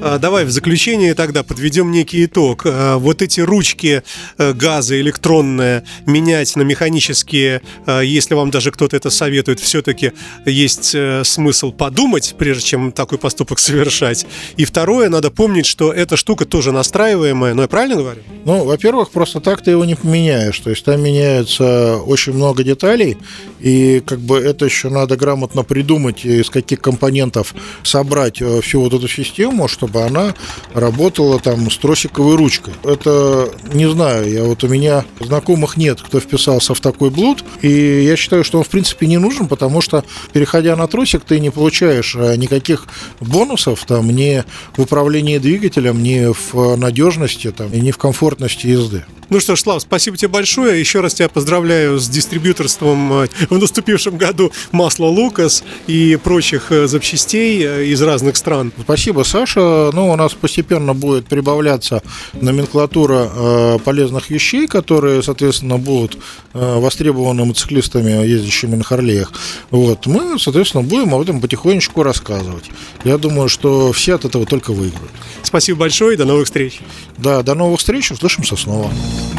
А, 0.00 0.18
Давай 0.18 0.44
в 0.44 0.50
заключение 0.50 1.14
тогда 1.14 1.42
подведем 1.42 1.90
некий 1.90 2.24
итог. 2.24 2.62
А, 2.64 2.98
Вот 2.98 3.22
эти 3.22 3.40
ручки 3.40 4.02
э, 4.38 4.52
газа 4.52 5.00
электронные 5.00 5.84
менять 6.06 6.54
на 6.56 6.62
механические, 6.62 7.62
э, 7.86 8.02
если 8.04 8.34
вам 8.34 8.50
даже 8.50 8.70
кто-то 8.70 8.96
это 8.96 9.10
советует, 9.10 9.58
все-таки 9.60 10.12
есть 10.46 10.94
э, 10.94 11.22
смысл 11.24 11.72
подумать, 11.72 12.36
прежде 12.38 12.62
чем 12.62 12.92
такой 12.92 13.18
поступок 13.18 13.58
совершать. 13.58 14.26
И 14.56 14.64
второе, 14.64 15.08
надо 15.08 15.30
помнить, 15.30 15.66
что 15.66 15.92
эта 15.92 16.16
штука 16.16 16.44
тоже 16.44 16.70
настраиваемая, 16.70 17.54
но 17.54 17.62
я 17.62 17.68
правильно 17.68 17.96
говорю? 17.96 18.22
Ну, 18.44 18.64
во-первых, 18.64 19.10
просто 19.10 19.40
так 19.40 19.62
ты 19.62 19.72
его 19.72 19.84
не 19.84 19.96
поменяешь. 19.96 20.58
То 20.60 20.70
есть 20.70 20.84
там 20.84 21.02
меняется 21.02 21.98
очень 21.98 22.34
много 22.34 22.62
деталей, 22.62 23.16
и 23.60 24.00
как 24.06 24.20
бы 24.20 24.38
это 24.38 24.64
еще 24.64 24.90
надо 24.90 25.16
грамотно 25.16 25.64
придумать, 25.64 26.24
из 26.24 26.50
каких 26.50 26.80
компонентов 26.80 27.54
собрать 27.82 28.40
э, 28.40 28.60
всю 28.60 28.80
вот 28.80 28.94
эту 28.94 29.08
систему, 29.08 29.66
чтобы 29.66 29.87
она 29.96 30.34
работала 30.74 31.38
там 31.40 31.70
с 31.70 31.76
тросиковой 31.78 32.36
ручкой. 32.36 32.74
Это, 32.84 33.50
не 33.72 33.88
знаю, 33.90 34.30
я 34.30 34.44
вот 34.44 34.64
у 34.64 34.68
меня 34.68 35.04
знакомых 35.20 35.76
нет, 35.76 36.00
кто 36.00 36.20
вписался 36.20 36.74
в 36.74 36.80
такой 36.80 37.10
блуд, 37.10 37.44
и 37.62 38.02
я 38.02 38.16
считаю, 38.16 38.44
что 38.44 38.58
он 38.58 38.64
в 38.64 38.68
принципе 38.68 39.06
не 39.06 39.18
нужен, 39.18 39.48
потому 39.48 39.80
что 39.80 40.04
переходя 40.32 40.76
на 40.76 40.86
тросик, 40.86 41.24
ты 41.24 41.40
не 41.40 41.50
получаешь 41.50 42.14
э, 42.16 42.36
никаких 42.36 42.86
бонусов 43.20 43.84
там 43.86 44.10
ни 44.10 44.44
в 44.76 44.82
управлении 44.82 45.38
двигателем, 45.38 46.02
ни 46.02 46.32
в 46.32 46.76
надежности 46.76 47.50
там, 47.50 47.72
и 47.72 47.80
ни 47.80 47.90
в 47.90 47.98
комфортности 47.98 48.66
езды. 48.66 49.04
Ну 49.30 49.40
что 49.40 49.56
ж, 49.56 49.60
Слав, 49.60 49.82
спасибо 49.82 50.16
тебе 50.16 50.28
большое. 50.28 50.80
Еще 50.80 51.00
раз 51.00 51.14
тебя 51.14 51.28
поздравляю 51.28 51.98
с 51.98 52.08
дистрибьюторством 52.08 53.24
э, 53.24 53.28
в 53.50 53.58
наступившем 53.58 54.16
году 54.16 54.52
масла 54.72 55.06
Лукас 55.06 55.64
и 55.86 56.18
прочих 56.22 56.72
э, 56.72 56.86
запчастей 56.86 57.92
из 57.92 58.00
разных 58.00 58.36
стран. 58.36 58.72
Спасибо, 58.80 59.22
Саша. 59.24 59.60
Ну, 59.92 60.10
у 60.10 60.16
нас 60.16 60.34
постепенно 60.34 60.94
будет 60.94 61.26
прибавляться 61.26 62.02
номенклатура 62.34 63.28
э, 63.30 63.78
полезных 63.84 64.30
вещей, 64.30 64.66
которые, 64.66 65.22
соответственно, 65.22 65.78
будут 65.78 66.18
э, 66.54 66.78
востребованы 66.80 67.44
мотоциклистами, 67.44 68.26
ездящими 68.26 68.76
на 68.76 68.84
Харлеях. 68.84 69.32
Вот. 69.70 70.06
Мы, 70.06 70.38
соответственно, 70.38 70.82
будем 70.84 71.14
об 71.14 71.20
этом 71.20 71.40
потихонечку 71.40 72.02
рассказывать. 72.02 72.64
Я 73.04 73.18
думаю, 73.18 73.48
что 73.48 73.92
все 73.92 74.14
от 74.14 74.24
этого 74.24 74.46
только 74.46 74.72
выиграют. 74.72 75.10
Спасибо 75.42 75.80
большое 75.80 76.14
и 76.14 76.16
до 76.16 76.24
новых 76.24 76.46
встреч. 76.46 76.80
Да, 77.16 77.42
до 77.42 77.54
новых 77.54 77.80
встреч, 77.80 78.10
услышимся 78.10 78.56
снова. 78.56 78.90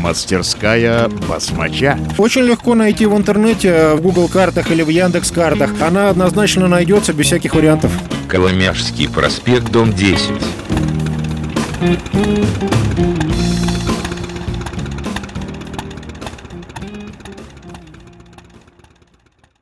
Мастерская 0.02 1.10
басмача. 1.28 2.00
Очень 2.18 2.44
легко 2.44 2.76
найти 2.76 3.06
в 3.06 3.16
интернете, 3.16 3.94
в 3.96 4.02
Google 4.02 4.28
картах 4.28 4.72
или 4.72 4.82
в 4.82 4.90
Яндекс 4.90 5.32
картах. 5.32 5.72
Она 5.82 6.10
однозначно 6.10 6.68
найдется 6.68 7.14
без 7.14 7.28
всяких 7.28 7.56
вариантов. 7.56 7.92
Коломяжский 8.30 9.10
проспект, 9.10 9.72
дом 9.72 9.92
10. 9.92 10.30
Пока. 11.80 12.79